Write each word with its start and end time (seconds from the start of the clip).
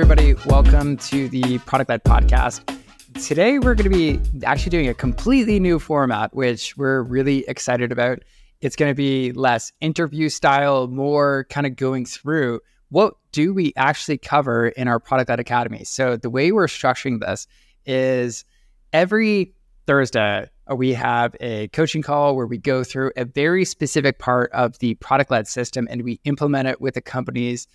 everybody. 0.00 0.32
Welcome 0.46 0.96
to 0.96 1.28
the 1.28 1.58
Product 1.58 1.90
Led 1.90 2.04
Podcast. 2.04 2.64
Today, 3.22 3.58
we're 3.58 3.74
going 3.74 3.90
to 3.90 3.94
be 3.94 4.18
actually 4.46 4.70
doing 4.70 4.88
a 4.88 4.94
completely 4.94 5.60
new 5.60 5.78
format, 5.78 6.34
which 6.34 6.74
we're 6.78 7.02
really 7.02 7.44
excited 7.46 7.92
about. 7.92 8.20
It's 8.62 8.76
going 8.76 8.90
to 8.90 8.94
be 8.94 9.32
less 9.32 9.72
interview 9.82 10.30
style, 10.30 10.88
more 10.88 11.44
kind 11.50 11.66
of 11.66 11.76
going 11.76 12.06
through 12.06 12.60
what 12.88 13.12
do 13.32 13.52
we 13.52 13.74
actually 13.76 14.16
cover 14.16 14.68
in 14.68 14.88
our 14.88 14.98
Product 14.98 15.28
Led 15.28 15.38
Academy. 15.38 15.84
So, 15.84 16.16
the 16.16 16.30
way 16.30 16.50
we're 16.50 16.66
structuring 16.66 17.20
this 17.20 17.46
is 17.84 18.46
every 18.94 19.52
Thursday, 19.86 20.48
uh, 20.70 20.76
we 20.76 20.94
have 20.94 21.36
a 21.40 21.68
coaching 21.68 22.00
call 22.00 22.36
where 22.36 22.46
we 22.46 22.56
go 22.56 22.84
through 22.84 23.12
a 23.18 23.26
very 23.26 23.66
specific 23.66 24.18
part 24.18 24.50
of 24.52 24.78
the 24.78 24.94
product 24.94 25.30
led 25.30 25.46
system 25.46 25.86
and 25.90 26.04
we 26.04 26.20
implement 26.24 26.68
it 26.68 26.80
with 26.80 26.94
the 26.94 27.02
companies 27.02 27.68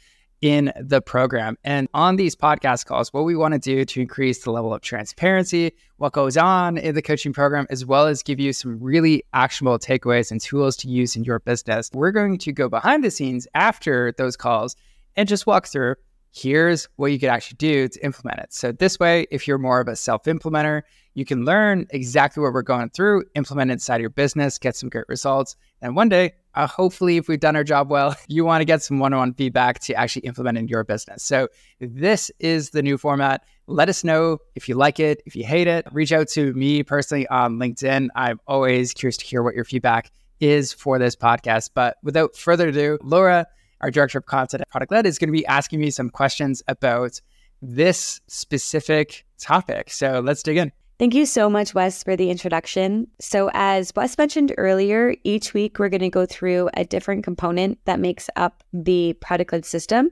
in 0.46 0.72
the 0.80 1.02
program. 1.02 1.58
And 1.64 1.90
on 1.96 2.18
these 2.18 2.36
podcast 2.36 2.86
calls, 2.86 3.12
what 3.12 3.24
we 3.24 3.36
want 3.36 3.56
to 3.56 3.60
do 3.60 3.84
to 3.84 4.00
increase 4.00 4.44
the 4.44 4.52
level 4.52 4.76
of 4.76 4.82
transparency, 4.84 5.72
what 5.98 6.14
goes 6.14 6.38
on 6.38 6.78
in 6.78 6.94
the 6.94 7.02
coaching 7.02 7.34
program, 7.34 7.66
as 7.72 7.84
well 7.84 8.06
as 8.06 8.22
give 8.22 8.40
you 8.40 8.54
some 8.54 8.80
really 8.80 9.24
actionable 9.34 9.80
takeaways 9.80 10.30
and 10.30 10.40
tools 10.40 10.78
to 10.78 10.88
use 10.88 11.16
in 11.16 11.24
your 11.24 11.40
business. 11.40 11.90
We're 11.96 12.12
going 12.12 12.38
to 12.38 12.52
go 12.52 12.70
behind 12.70 13.04
the 13.04 13.10
scenes 13.10 13.48
after 13.56 14.14
those 14.20 14.38
calls 14.38 14.76
and 15.16 15.28
just 15.28 15.48
walk 15.48 15.66
through 15.66 15.96
here's 16.36 16.90
what 16.98 17.08
you 17.08 17.20
could 17.20 17.30
actually 17.30 17.56
do 17.56 17.88
to 17.88 18.06
implement 18.06 18.40
it. 18.40 18.54
So, 18.54 18.72
this 18.72 19.00
way, 19.00 19.26
if 19.32 19.48
you're 19.48 19.58
more 19.58 19.80
of 19.80 19.88
a 19.88 19.96
self 19.96 20.26
implementer, 20.26 20.82
you 21.14 21.24
can 21.24 21.46
learn 21.46 21.88
exactly 21.92 22.44
what 22.44 22.52
we're 22.52 22.62
going 22.62 22.90
through, 22.90 23.24
implement 23.36 23.72
it 23.72 23.76
inside 23.76 24.02
your 24.02 24.10
business, 24.10 24.58
get 24.58 24.76
some 24.76 24.90
great 24.90 25.06
results. 25.08 25.56
And 25.82 25.96
one 25.96 26.10
day, 26.10 26.34
uh, 26.54 26.68
hopefully, 26.68 27.18
if 27.18 27.30
we've 27.30 27.40
done 27.40 27.56
our 27.56 27.64
job 27.64 27.90
well, 27.90 28.16
you 28.28 28.44
want 28.44 28.62
to 28.62 28.66
get 28.66 28.84
some 28.84 29.00
one 29.00 29.14
on 29.14 29.20
one 29.20 29.34
feedback 29.34 29.80
to 29.82 29.94
actually 29.94 30.26
implement 30.26 30.58
in 30.58 30.68
your 30.68 30.84
business. 30.84 31.24
So, 31.24 31.48
this 31.80 32.30
is 32.40 32.72
the 32.72 32.84
new 32.84 32.98
format. 32.98 33.44
Let 33.68 33.90
us 33.90 34.04
know 34.04 34.40
if 34.56 34.68
you 34.68 34.76
like 34.76 35.00
it, 35.00 35.22
if 35.26 35.36
you 35.36 35.46
hate 35.46 35.68
it. 35.68 35.88
Reach 35.92 36.12
out 36.12 36.28
to 36.30 36.54
me 36.54 36.84
personally 36.84 37.28
on 37.28 37.58
LinkedIn. 37.58 38.10
I'm 38.16 38.40
always 38.46 38.94
curious 38.94 39.18
to 39.18 39.26
hear 39.26 39.42
what 39.42 39.56
your 39.56 39.66
feedback 39.66 40.12
is 40.40 40.74
for 40.74 41.00
this 41.00 41.16
podcast. 41.16 41.72
But 41.74 41.98
without 42.04 42.36
further 42.36 42.68
ado, 42.68 43.00
Laura, 43.02 43.48
our 43.82 43.92
director 43.92 44.18
of 44.18 44.26
content 44.26 44.62
at 44.62 44.70
Product 44.70 44.92
Led, 44.92 45.06
is 45.06 45.18
going 45.18 45.30
to 45.30 45.38
be 45.38 45.46
asking 45.46 45.80
me 45.80 45.90
some 45.90 46.10
questions 46.10 46.64
about 46.68 47.20
this 47.62 48.22
specific 48.28 49.26
topic. 49.40 49.90
So 49.90 50.20
let's 50.20 50.44
dig 50.44 50.58
in. 50.58 50.72
Thank 50.98 51.14
you 51.14 51.26
so 51.26 51.50
much, 51.50 51.74
Wes, 51.74 52.04
for 52.04 52.16
the 52.16 52.30
introduction. 52.30 53.08
So, 53.20 53.52
as 53.54 53.92
Wes 53.98 54.18
mentioned 54.18 54.54
earlier, 54.58 55.14
each 55.26 55.54
week 55.54 55.78
we're 55.78 55.90
going 55.90 56.00
to 56.00 56.10
go 56.10 56.26
through 56.26 56.70
a 56.76 56.86
different 56.86 57.26
component 57.26 57.80
that 57.84 58.00
makes 58.00 58.30
up 58.38 58.64
the 58.72 59.12
product 59.20 59.52
led 59.52 59.66
system. 59.66 60.10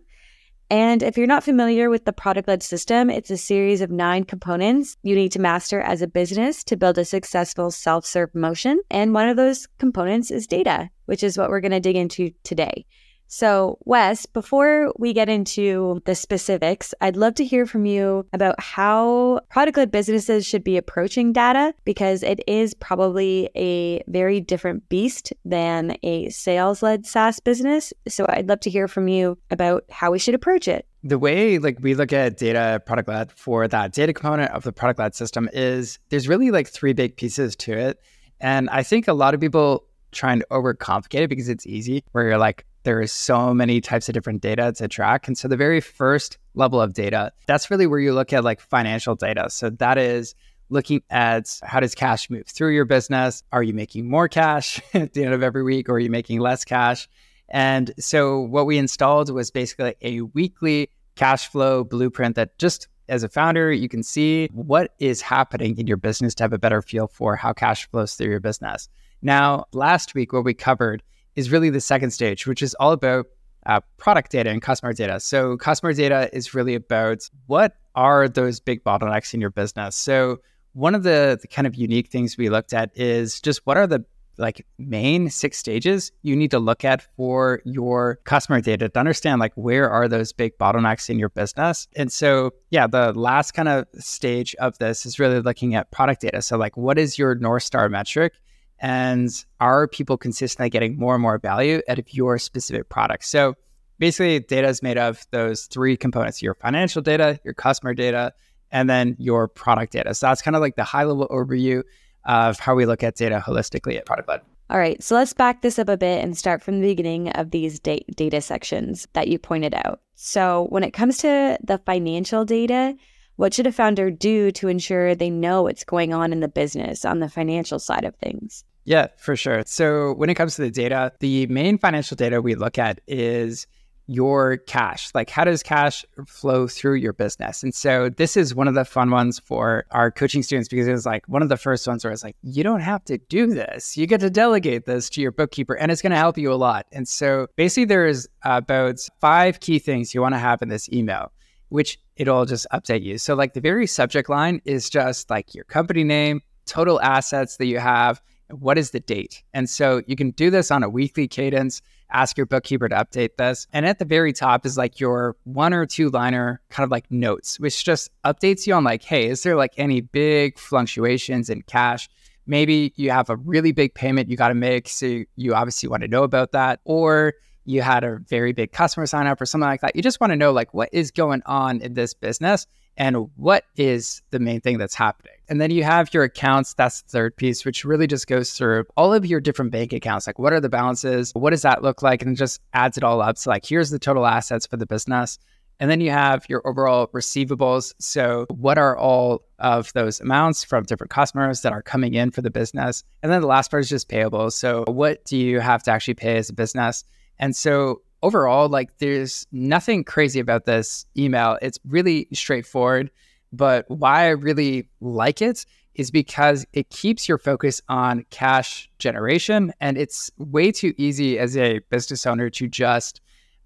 And 0.69 1.01
if 1.01 1.17
you're 1.17 1.27
not 1.27 1.43
familiar 1.43 1.89
with 1.89 2.03
the 2.03 2.11
product 2.11 2.49
led 2.49 2.63
system, 2.63 3.09
it's 3.09 3.29
a 3.29 3.37
series 3.37 3.79
of 3.79 3.91
nine 3.91 4.25
components 4.25 4.97
you 5.03 5.15
need 5.15 5.31
to 5.33 5.39
master 5.39 5.79
as 5.79 6.01
a 6.01 6.07
business 6.07 6.65
to 6.65 6.75
build 6.75 6.97
a 6.97 7.05
successful 7.05 7.71
self 7.71 8.05
serve 8.05 8.35
motion. 8.35 8.81
And 8.89 9.13
one 9.13 9.29
of 9.29 9.37
those 9.37 9.67
components 9.77 10.31
is 10.31 10.47
data, 10.47 10.89
which 11.05 11.23
is 11.23 11.37
what 11.37 11.49
we're 11.49 11.61
going 11.61 11.71
to 11.71 11.79
dig 11.79 11.95
into 11.95 12.31
today. 12.43 12.85
So, 13.27 13.79
Wes, 13.85 14.27
before 14.27 14.93
we 14.99 15.11
get 15.11 15.27
into 15.27 16.01
the 16.05 16.13
specifics, 16.13 16.93
I'd 17.01 17.17
love 17.17 17.33
to 17.35 17.45
hear 17.45 17.65
from 17.65 17.85
you 17.85 18.27
about 18.31 18.59
how 18.59 19.41
product 19.49 19.77
led 19.77 19.91
businesses 19.91 20.45
should 20.45 20.63
be 20.63 20.77
approaching 20.77 21.33
data 21.33 21.73
because 21.83 22.21
it 22.21 22.41
is 22.47 22.75
probably 22.75 23.49
a 23.55 24.03
very 24.07 24.39
different 24.39 24.87
beast 24.87 25.33
than 25.45 25.97
a 26.03 26.29
sales 26.29 26.83
led 26.83 27.07
SaaS 27.07 27.39
business. 27.39 27.91
So, 28.07 28.25
I'd 28.29 28.47
love 28.47 28.59
to 28.61 28.69
hear 28.69 28.87
from 28.87 29.07
you 29.07 29.37
about 29.49 29.83
how 29.89 30.11
we 30.11 30.19
should 30.19 30.35
approach 30.35 30.67
it. 30.67 30.85
The 31.03 31.19
way 31.19 31.57
like 31.57 31.79
we 31.81 31.95
look 31.95 32.13
at 32.13 32.37
data 32.37 32.81
product 32.85 33.09
led 33.09 33.31
for 33.31 33.67
that 33.67 33.93
data 33.93 34.13
component 34.13 34.51
of 34.51 34.63
the 34.63 34.71
product 34.71 34.99
led 34.99 35.15
system 35.15 35.49
is 35.53 35.99
there's 36.09 36.27
really 36.27 36.51
like 36.51 36.67
three 36.67 36.93
big 36.93 37.17
pieces 37.17 37.55
to 37.57 37.73
it. 37.73 37.99
And 38.39 38.69
I 38.69 38.83
think 38.83 39.07
a 39.07 39.13
lot 39.13 39.33
of 39.33 39.41
people 39.41 39.85
try 40.11 40.31
and 40.31 40.43
overcomplicate 40.51 41.23
it 41.23 41.29
because 41.29 41.49
it's 41.49 41.65
easy 41.65 42.03
where 42.11 42.25
you're 42.25 42.37
like 42.37 42.65
there 42.83 43.01
is 43.01 43.11
so 43.11 43.53
many 43.53 43.81
types 43.81 44.09
of 44.09 44.13
different 44.13 44.41
data 44.41 44.73
to 44.73 44.87
track. 44.87 45.27
And 45.27 45.37
so 45.37 45.47
the 45.47 45.57
very 45.57 45.81
first 45.81 46.37
level 46.53 46.81
of 46.81 46.93
data, 46.93 47.31
that's 47.47 47.71
really 47.71 47.87
where 47.87 47.99
you 47.99 48.13
look 48.13 48.33
at 48.33 48.43
like 48.43 48.61
financial 48.61 49.15
data. 49.15 49.49
So 49.49 49.69
that 49.69 49.97
is 49.97 50.35
looking 50.69 51.01
at 51.09 51.59
how 51.63 51.79
does 51.79 51.95
cash 51.95 52.29
move 52.29 52.47
through 52.47 52.73
your 52.73 52.85
business? 52.85 53.43
Are 53.51 53.63
you 53.63 53.73
making 53.73 54.09
more 54.09 54.27
cash 54.27 54.81
at 54.93 55.13
the 55.13 55.23
end 55.23 55.33
of 55.33 55.43
every 55.43 55.63
week 55.63 55.89
or 55.89 55.93
are 55.93 55.99
you 55.99 56.09
making 56.09 56.39
less 56.39 56.65
cash? 56.65 57.07
And 57.49 57.93
so 57.99 58.39
what 58.39 58.65
we 58.65 58.77
installed 58.77 59.29
was 59.29 59.51
basically 59.51 59.95
a 60.01 60.21
weekly 60.21 60.89
cash 61.15 61.47
flow 61.47 61.83
blueprint 61.83 62.35
that 62.35 62.57
just 62.57 62.87
as 63.09 63.23
a 63.23 63.29
founder, 63.29 63.71
you 63.71 63.89
can 63.89 64.01
see 64.01 64.49
what 64.53 64.93
is 64.99 65.21
happening 65.21 65.77
in 65.77 65.87
your 65.87 65.97
business 65.97 66.33
to 66.35 66.43
have 66.43 66.53
a 66.53 66.57
better 66.57 66.81
feel 66.81 67.07
for 67.07 67.35
how 67.35 67.53
cash 67.53 67.89
flows 67.91 68.15
through 68.15 68.29
your 68.29 68.39
business. 68.39 68.89
Now, 69.21 69.65
last 69.73 70.15
week, 70.15 70.33
what 70.33 70.45
we 70.45 70.53
covered 70.53 71.03
is 71.35 71.51
really 71.51 71.69
the 71.69 71.81
second 71.81 72.11
stage, 72.11 72.47
which 72.47 72.61
is 72.61 72.73
all 72.75 72.91
about 72.91 73.27
uh, 73.65 73.79
product 73.97 74.31
data 74.31 74.49
and 74.49 74.61
customer 74.61 74.93
data. 74.93 75.19
So, 75.19 75.57
customer 75.57 75.93
data 75.93 76.29
is 76.33 76.53
really 76.53 76.75
about 76.75 77.29
what 77.47 77.75
are 77.95 78.27
those 78.27 78.59
big 78.59 78.83
bottlenecks 78.83 79.33
in 79.33 79.41
your 79.41 79.51
business. 79.51 79.95
So, 79.95 80.39
one 80.73 80.95
of 80.95 81.03
the, 81.03 81.37
the 81.41 81.47
kind 81.47 81.67
of 81.67 81.75
unique 81.75 82.09
things 82.09 82.37
we 82.37 82.49
looked 82.49 82.73
at 82.73 82.91
is 82.95 83.39
just 83.39 83.61
what 83.65 83.77
are 83.77 83.87
the 83.87 84.03
like 84.37 84.65
main 84.79 85.29
six 85.29 85.57
stages 85.57 86.11
you 86.23 86.35
need 86.35 86.51
to 86.51 86.59
look 86.59 86.83
at 86.83 87.05
for 87.15 87.61
your 87.65 88.19
customer 88.23 88.61
data 88.61 88.89
to 88.89 88.99
understand 88.99 89.39
like 89.39 89.53
where 89.53 89.89
are 89.89 90.07
those 90.07 90.33
big 90.33 90.57
bottlenecks 90.57 91.09
in 91.09 91.19
your 91.19 91.29
business 91.29 91.87
and 91.95 92.11
so 92.11 92.51
yeah 92.71 92.87
the 92.87 93.13
last 93.13 93.51
kind 93.51 93.69
of 93.69 93.85
stage 93.99 94.55
of 94.55 94.77
this 94.79 95.05
is 95.05 95.19
really 95.19 95.39
looking 95.39 95.75
at 95.75 95.91
product 95.91 96.21
data 96.21 96.41
so 96.41 96.57
like 96.57 96.75
what 96.75 96.97
is 96.97 97.17
your 97.17 97.35
north 97.35 97.63
star 97.63 97.89
metric 97.89 98.33
and 98.79 99.29
are 99.59 99.87
people 99.87 100.17
consistently 100.17 100.69
getting 100.69 100.97
more 100.97 101.15
and 101.15 101.21
more 101.21 101.39
value 101.39 101.81
out 101.87 101.99
of 101.99 102.13
your 102.13 102.37
specific 102.37 102.89
product? 102.89 103.25
So 103.25 103.55
basically, 103.99 104.39
data 104.39 104.67
is 104.67 104.83
made 104.83 104.97
of 104.97 105.25
those 105.31 105.65
three 105.65 105.95
components 105.95 106.41
your 106.41 106.55
financial 106.55 107.01
data, 107.01 107.39
your 107.43 107.53
customer 107.53 107.93
data, 107.93 108.33
and 108.71 108.89
then 108.89 109.15
your 109.19 109.47
product 109.47 109.93
data. 109.93 110.13
So 110.13 110.27
that's 110.27 110.41
kind 110.41 110.55
of 110.55 110.61
like 110.61 110.75
the 110.75 110.83
high 110.83 111.03
level 111.03 111.27
overview 111.29 111.83
of 112.25 112.59
how 112.59 112.75
we 112.75 112.85
look 112.85 113.03
at 113.03 113.15
data 113.15 113.41
holistically 113.45 113.97
at 113.97 114.05
Product 114.05 114.27
Led. 114.27 114.41
All 114.69 114.79
right, 114.79 115.01
so 115.03 115.15
let's 115.15 115.33
back 115.33 115.61
this 115.61 115.77
up 115.77 115.89
a 115.89 115.97
bit 115.97 116.23
and 116.23 116.37
start 116.37 116.63
from 116.63 116.79
the 116.79 116.87
beginning 116.87 117.29
of 117.31 117.51
these 117.51 117.79
da- 117.79 118.05
data 118.15 118.41
sections 118.41 119.07
that 119.13 119.27
you 119.27 119.37
pointed 119.37 119.75
out. 119.75 120.01
So, 120.15 120.67
when 120.69 120.83
it 120.83 120.91
comes 120.91 121.17
to 121.19 121.57
the 121.63 121.79
financial 121.85 122.45
data, 122.45 122.95
what 123.35 123.53
should 123.53 123.67
a 123.67 123.71
founder 123.71 124.11
do 124.11 124.51
to 124.51 124.67
ensure 124.67 125.15
they 125.15 125.29
know 125.29 125.63
what's 125.63 125.83
going 125.83 126.13
on 126.13 126.31
in 126.31 126.39
the 126.39 126.47
business 126.47 127.05
on 127.05 127.19
the 127.19 127.29
financial 127.29 127.79
side 127.79 128.03
of 128.03 128.15
things? 128.15 128.63
Yeah, 128.85 129.07
for 129.17 129.35
sure. 129.35 129.63
So 129.65 130.13
when 130.13 130.29
it 130.29 130.35
comes 130.35 130.55
to 130.55 130.61
the 130.61 130.71
data, 130.71 131.13
the 131.19 131.47
main 131.47 131.77
financial 131.77 132.15
data 132.15 132.41
we 132.41 132.55
look 132.55 132.77
at 132.77 132.99
is 133.07 133.65
your 134.07 134.57
cash. 134.57 135.09
Like, 135.13 135.29
how 135.29 135.43
does 135.45 135.63
cash 135.63 136.05
flow 136.27 136.67
through 136.67 136.95
your 136.95 137.13
business? 137.13 137.63
And 137.63 137.73
so, 137.73 138.09
this 138.09 138.35
is 138.35 138.53
one 138.53 138.67
of 138.67 138.73
the 138.73 138.85
fun 138.85 139.11
ones 139.11 139.39
for 139.39 139.85
our 139.91 140.11
coaching 140.11 140.43
students 140.43 140.67
because 140.67 140.87
it 140.87 140.91
was 140.91 141.05
like 141.05 141.27
one 141.27 141.41
of 141.41 141.49
the 141.49 141.57
first 141.57 141.87
ones 141.87 142.03
where 142.03 142.11
it's 142.11 142.23
like, 142.23 142.35
you 142.41 142.63
don't 142.63 142.81
have 142.81 143.03
to 143.05 143.17
do 143.17 143.47
this. 143.47 143.95
You 143.95 144.07
get 144.07 144.19
to 144.21 144.29
delegate 144.29 144.85
this 144.85 145.09
to 145.11 145.21
your 145.21 145.31
bookkeeper, 145.31 145.75
and 145.75 145.91
it's 145.91 146.01
going 146.01 146.11
to 146.11 146.17
help 146.17 146.37
you 146.37 146.51
a 146.51 146.55
lot. 146.55 146.85
And 146.91 147.07
so, 147.07 147.47
basically, 147.55 147.85
there's 147.85 148.27
about 148.43 148.95
uh, 148.95 149.13
five 149.21 149.59
key 149.59 149.79
things 149.79 150.13
you 150.13 150.21
want 150.21 150.35
to 150.35 150.39
have 150.39 150.61
in 150.61 150.69
this 150.69 150.89
email, 150.89 151.31
which 151.73 151.97
it'll 152.17 152.45
just 152.45 152.67
update 152.71 153.01
you. 153.01 153.17
So, 153.17 153.33
like, 153.33 153.53
the 153.53 153.61
very 153.61 153.87
subject 153.87 154.29
line 154.29 154.61
is 154.63 154.89
just 154.89 155.29
like 155.29 155.55
your 155.55 155.63
company 155.63 156.03
name, 156.03 156.41
total 156.65 157.01
assets 157.01 157.57
that 157.57 157.65
you 157.65 157.79
have 157.79 158.21
what 158.59 158.77
is 158.77 158.91
the 158.91 158.99
date? 158.99 159.43
And 159.53 159.69
so 159.69 160.01
you 160.07 160.15
can 160.15 160.31
do 160.31 160.49
this 160.49 160.71
on 160.71 160.83
a 160.83 160.89
weekly 160.89 161.27
cadence, 161.27 161.81
ask 162.11 162.37
your 162.37 162.45
bookkeeper 162.45 162.87
to 162.89 162.95
update 162.95 163.37
this. 163.37 163.67
And 163.73 163.85
at 163.85 163.99
the 163.99 164.05
very 164.05 164.33
top 164.33 164.65
is 164.65 164.77
like 164.77 164.99
your 164.99 165.35
one 165.43 165.73
or 165.73 165.85
two 165.85 166.09
liner 166.09 166.61
kind 166.69 166.83
of 166.83 166.91
like 166.91 167.09
notes, 167.09 167.59
which 167.59 167.83
just 167.83 168.11
updates 168.25 168.67
you 168.67 168.73
on 168.73 168.83
like, 168.83 169.03
hey, 169.03 169.27
is 169.27 169.43
there 169.43 169.55
like 169.55 169.73
any 169.77 170.01
big 170.01 170.59
fluctuations 170.59 171.49
in 171.49 171.63
cash? 171.63 172.09
Maybe 172.45 172.93
you 172.95 173.09
have 173.11 173.29
a 173.29 173.37
really 173.37 173.71
big 173.71 173.93
payment 173.93 174.29
you 174.29 174.37
got 174.37 174.49
to 174.49 174.55
make. 174.55 174.89
So 174.89 175.23
you 175.35 175.55
obviously 175.55 175.89
want 175.89 176.03
to 176.03 176.09
know 176.09 176.23
about 176.23 176.51
that. 176.51 176.81
Or 176.83 177.33
you 177.65 177.81
had 177.81 178.03
a 178.03 178.19
very 178.27 178.51
big 178.51 178.71
customer 178.71 179.05
sign 179.05 179.27
up 179.27 179.39
or 179.39 179.45
something 179.45 179.67
like 179.67 179.81
that. 179.81 179.95
You 179.95 180.01
just 180.01 180.19
want 180.19 180.31
to 180.31 180.37
know 180.37 180.51
like 180.51 180.73
what 180.73 180.89
is 180.91 181.11
going 181.11 181.41
on 181.45 181.81
in 181.81 181.93
this 181.93 182.13
business 182.13 182.67
and 182.97 183.29
what 183.35 183.65
is 183.75 184.21
the 184.31 184.39
main 184.39 184.61
thing 184.61 184.77
that's 184.77 184.95
happening. 184.95 185.33
And 185.49 185.59
then 185.59 185.71
you 185.71 185.83
have 185.83 186.13
your 186.13 186.23
accounts. 186.23 186.73
That's 186.73 187.01
the 187.01 187.09
third 187.09 187.35
piece, 187.35 187.65
which 187.65 187.85
really 187.85 188.07
just 188.07 188.27
goes 188.27 188.51
through 188.51 188.85
all 188.95 189.13
of 189.13 189.25
your 189.25 189.39
different 189.39 189.71
bank 189.71 189.93
accounts. 189.93 190.27
Like, 190.27 190.39
what 190.39 190.53
are 190.53 190.59
the 190.59 190.69
balances? 190.69 191.31
What 191.33 191.51
does 191.51 191.63
that 191.63 191.81
look 191.81 192.01
like? 192.01 192.21
And 192.21 192.37
just 192.37 192.61
adds 192.73 192.97
it 192.97 193.03
all 193.03 193.21
up. 193.21 193.37
So, 193.37 193.49
like, 193.49 193.65
here's 193.65 193.89
the 193.89 193.99
total 193.99 194.25
assets 194.25 194.67
for 194.67 194.77
the 194.77 194.85
business. 194.85 195.39
And 195.79 195.89
then 195.89 196.01
you 196.01 196.11
have 196.11 196.45
your 196.47 196.65
overall 196.65 197.07
receivables. 197.07 197.93
So, 197.99 198.45
what 198.49 198.77
are 198.77 198.95
all 198.97 199.43
of 199.59 199.91
those 199.93 200.21
amounts 200.21 200.63
from 200.63 200.83
different 200.83 201.09
customers 201.09 201.61
that 201.61 201.73
are 201.73 201.81
coming 201.81 202.13
in 202.13 202.31
for 202.31 202.41
the 202.41 202.51
business? 202.51 203.03
And 203.23 203.31
then 203.31 203.41
the 203.41 203.47
last 203.47 203.71
part 203.71 203.81
is 203.81 203.89
just 203.89 204.07
payables. 204.07 204.53
So, 204.53 204.85
what 204.87 205.25
do 205.25 205.35
you 205.35 205.59
have 205.59 205.83
to 205.83 205.91
actually 205.91 206.13
pay 206.13 206.37
as 206.37 206.49
a 206.49 206.53
business? 206.53 207.03
And 207.43 207.53
so, 207.53 208.01
overall, 208.21 208.69
like 208.69 208.99
there's 208.99 209.45
nothing 209.51 210.05
crazy 210.05 210.39
about 210.39 210.63
this 210.63 211.05
email. 211.17 211.57
It's 211.61 211.77
really 211.85 212.29
straightforward. 212.31 213.11
But 213.51 213.83
why 213.89 214.27
I 214.27 214.29
really 214.29 214.87
like 215.01 215.41
it 215.41 215.65
is 215.95 216.09
because 216.09 216.65
it 216.71 216.89
keeps 216.89 217.27
your 217.27 217.37
focus 217.37 217.81
on 217.89 218.25
cash 218.29 218.89
generation. 218.97 219.73
And 219.81 219.97
it's 219.97 220.31
way 220.37 220.71
too 220.71 220.93
easy 220.97 221.37
as 221.37 221.57
a 221.57 221.79
business 221.89 222.25
owner 222.25 222.49
to 222.51 222.69
just 222.69 223.19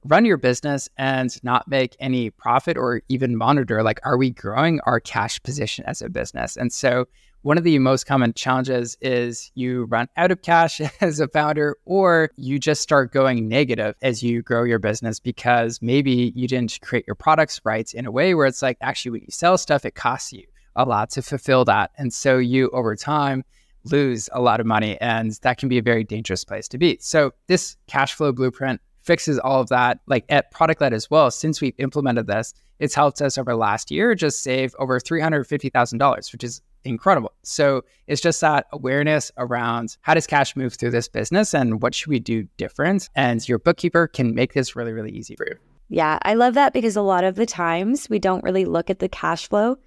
run 0.06 0.25
your 0.25 0.38
business 0.38 0.89
and 0.97 1.38
not 1.44 1.68
make 1.68 1.95
any 2.00 2.31
profit 2.31 2.77
or 2.77 3.03
even 3.09 3.35
monitor 3.35 3.83
like 3.83 4.00
are 4.03 4.18
we 4.18 4.29
growing 4.29 4.79
our 4.85 5.00
cash 5.00 5.41
position 5.44 5.83
as 5.85 6.01
a 6.01 6.07
business 6.07 6.56
and 6.56 6.71
so 6.71 7.06
one 7.47 7.57
of 7.57 7.63
the 7.63 7.79
most 7.79 8.05
common 8.05 8.33
challenges 8.33 8.97
is 8.99 9.53
you 9.55 9.85
run 9.85 10.09
out 10.17 10.31
of 10.31 10.41
cash 10.41 10.81
as 11.01 11.21
a 11.21 11.29
founder 11.29 11.77
or 11.85 12.29
you 12.35 12.59
just 12.59 12.81
start 12.81 13.13
going 13.13 13.47
negative 13.47 13.95
as 14.01 14.21
you 14.21 14.41
grow 14.41 14.65
your 14.65 14.79
business 14.79 15.17
because 15.17 15.81
maybe 15.81 16.33
you 16.35 16.45
didn't 16.45 16.77
create 16.81 17.07
your 17.07 17.15
products 17.15 17.61
right 17.63 17.94
in 17.94 18.05
a 18.05 18.11
way 18.11 18.35
where 18.35 18.47
it's 18.47 18.61
like 18.61 18.77
actually 18.81 19.11
when 19.11 19.21
you 19.21 19.31
sell 19.31 19.57
stuff 19.57 19.85
it 19.85 19.95
costs 19.95 20.33
you 20.33 20.44
a 20.75 20.83
lot 20.83 21.09
to 21.09 21.21
fulfill 21.21 21.63
that 21.63 21.89
and 21.97 22.11
so 22.11 22.38
you 22.38 22.69
over 22.71 22.97
time 22.97 23.45
lose 23.85 24.27
a 24.33 24.41
lot 24.41 24.59
of 24.59 24.65
money 24.65 25.00
and 25.00 25.39
that 25.41 25.57
can 25.57 25.69
be 25.69 25.77
a 25.77 25.81
very 25.81 26.03
dangerous 26.03 26.43
place 26.43 26.67
to 26.67 26.77
be 26.77 26.97
so 27.00 27.31
this 27.47 27.77
cash 27.88 28.13
flow 28.13 28.33
blueprint 28.33 28.81
fixes 29.07 29.39
all 29.39 29.61
of 29.61 29.69
that. 29.69 30.01
Like 30.05 30.25
at 30.29 30.51
Product 30.51 30.81
Led 30.81 30.93
as 30.93 31.09
well, 31.09 31.31
since 31.31 31.61
we've 31.61 31.73
implemented 31.79 32.27
this, 32.27 32.53
it's 32.79 32.93
helped 32.93 33.21
us 33.21 33.38
over 33.38 33.55
last 33.55 33.89
year 33.89 34.13
just 34.13 34.43
save 34.43 34.75
over 34.77 35.00
$350,000, 35.00 36.31
which 36.33 36.43
is 36.43 36.61
incredible. 36.83 37.33
So 37.44 37.83
it's 38.07 38.21
just 38.21 38.41
that 38.41 38.68
awareness 38.71 39.31
around 39.38 39.97
how 40.01 40.13
does 40.13 40.27
cash 40.27 40.56
move 40.56 40.74
through 40.74 40.91
this 40.91 41.07
business 41.07 41.53
and 41.53 41.81
what 41.81 41.94
should 41.95 42.09
we 42.09 42.19
do 42.19 42.47
different? 42.57 43.09
And 43.15 43.47
your 43.47 43.59
bookkeeper 43.59 44.07
can 44.07 44.33
make 44.33 44.53
this 44.53 44.75
really, 44.75 44.94
really 44.94 45.12
easy 45.12 45.35
for 45.35 45.47
you. 45.47 45.56
Yeah, 45.89 46.19
I 46.24 46.33
love 46.33 46.53
that 46.56 46.74
because 46.74 46.95
a 46.95 47.01
lot 47.01 47.24
of 47.24 47.35
the 47.35 47.45
times 47.45 48.09
we 48.09 48.19
don't 48.19 48.44
really 48.44 48.65
look 48.65 48.89
at 48.89 49.00
the 49.00 49.07
cash 49.07 49.47
flow 49.47 49.77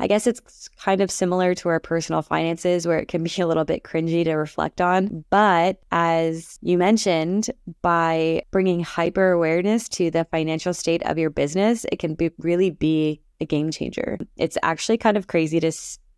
I 0.00 0.06
guess 0.06 0.26
it's 0.26 0.68
kind 0.76 1.00
of 1.00 1.10
similar 1.10 1.54
to 1.56 1.68
our 1.68 1.80
personal 1.80 2.22
finances 2.22 2.86
where 2.86 2.98
it 2.98 3.08
can 3.08 3.22
be 3.24 3.40
a 3.40 3.46
little 3.46 3.64
bit 3.64 3.82
cringy 3.82 4.24
to 4.24 4.34
reflect 4.34 4.80
on. 4.80 5.24
But 5.30 5.80
as 5.90 6.58
you 6.62 6.78
mentioned, 6.78 7.50
by 7.82 8.42
bringing 8.50 8.80
hyper 8.80 9.32
awareness 9.32 9.88
to 9.90 10.10
the 10.10 10.24
financial 10.30 10.74
state 10.74 11.02
of 11.04 11.18
your 11.18 11.30
business, 11.30 11.84
it 11.90 11.98
can 11.98 12.14
be, 12.14 12.30
really 12.38 12.70
be 12.70 13.20
a 13.40 13.44
game 13.44 13.70
changer. 13.70 14.18
It's 14.36 14.58
actually 14.62 14.98
kind 14.98 15.16
of 15.16 15.26
crazy 15.26 15.60
to 15.60 15.72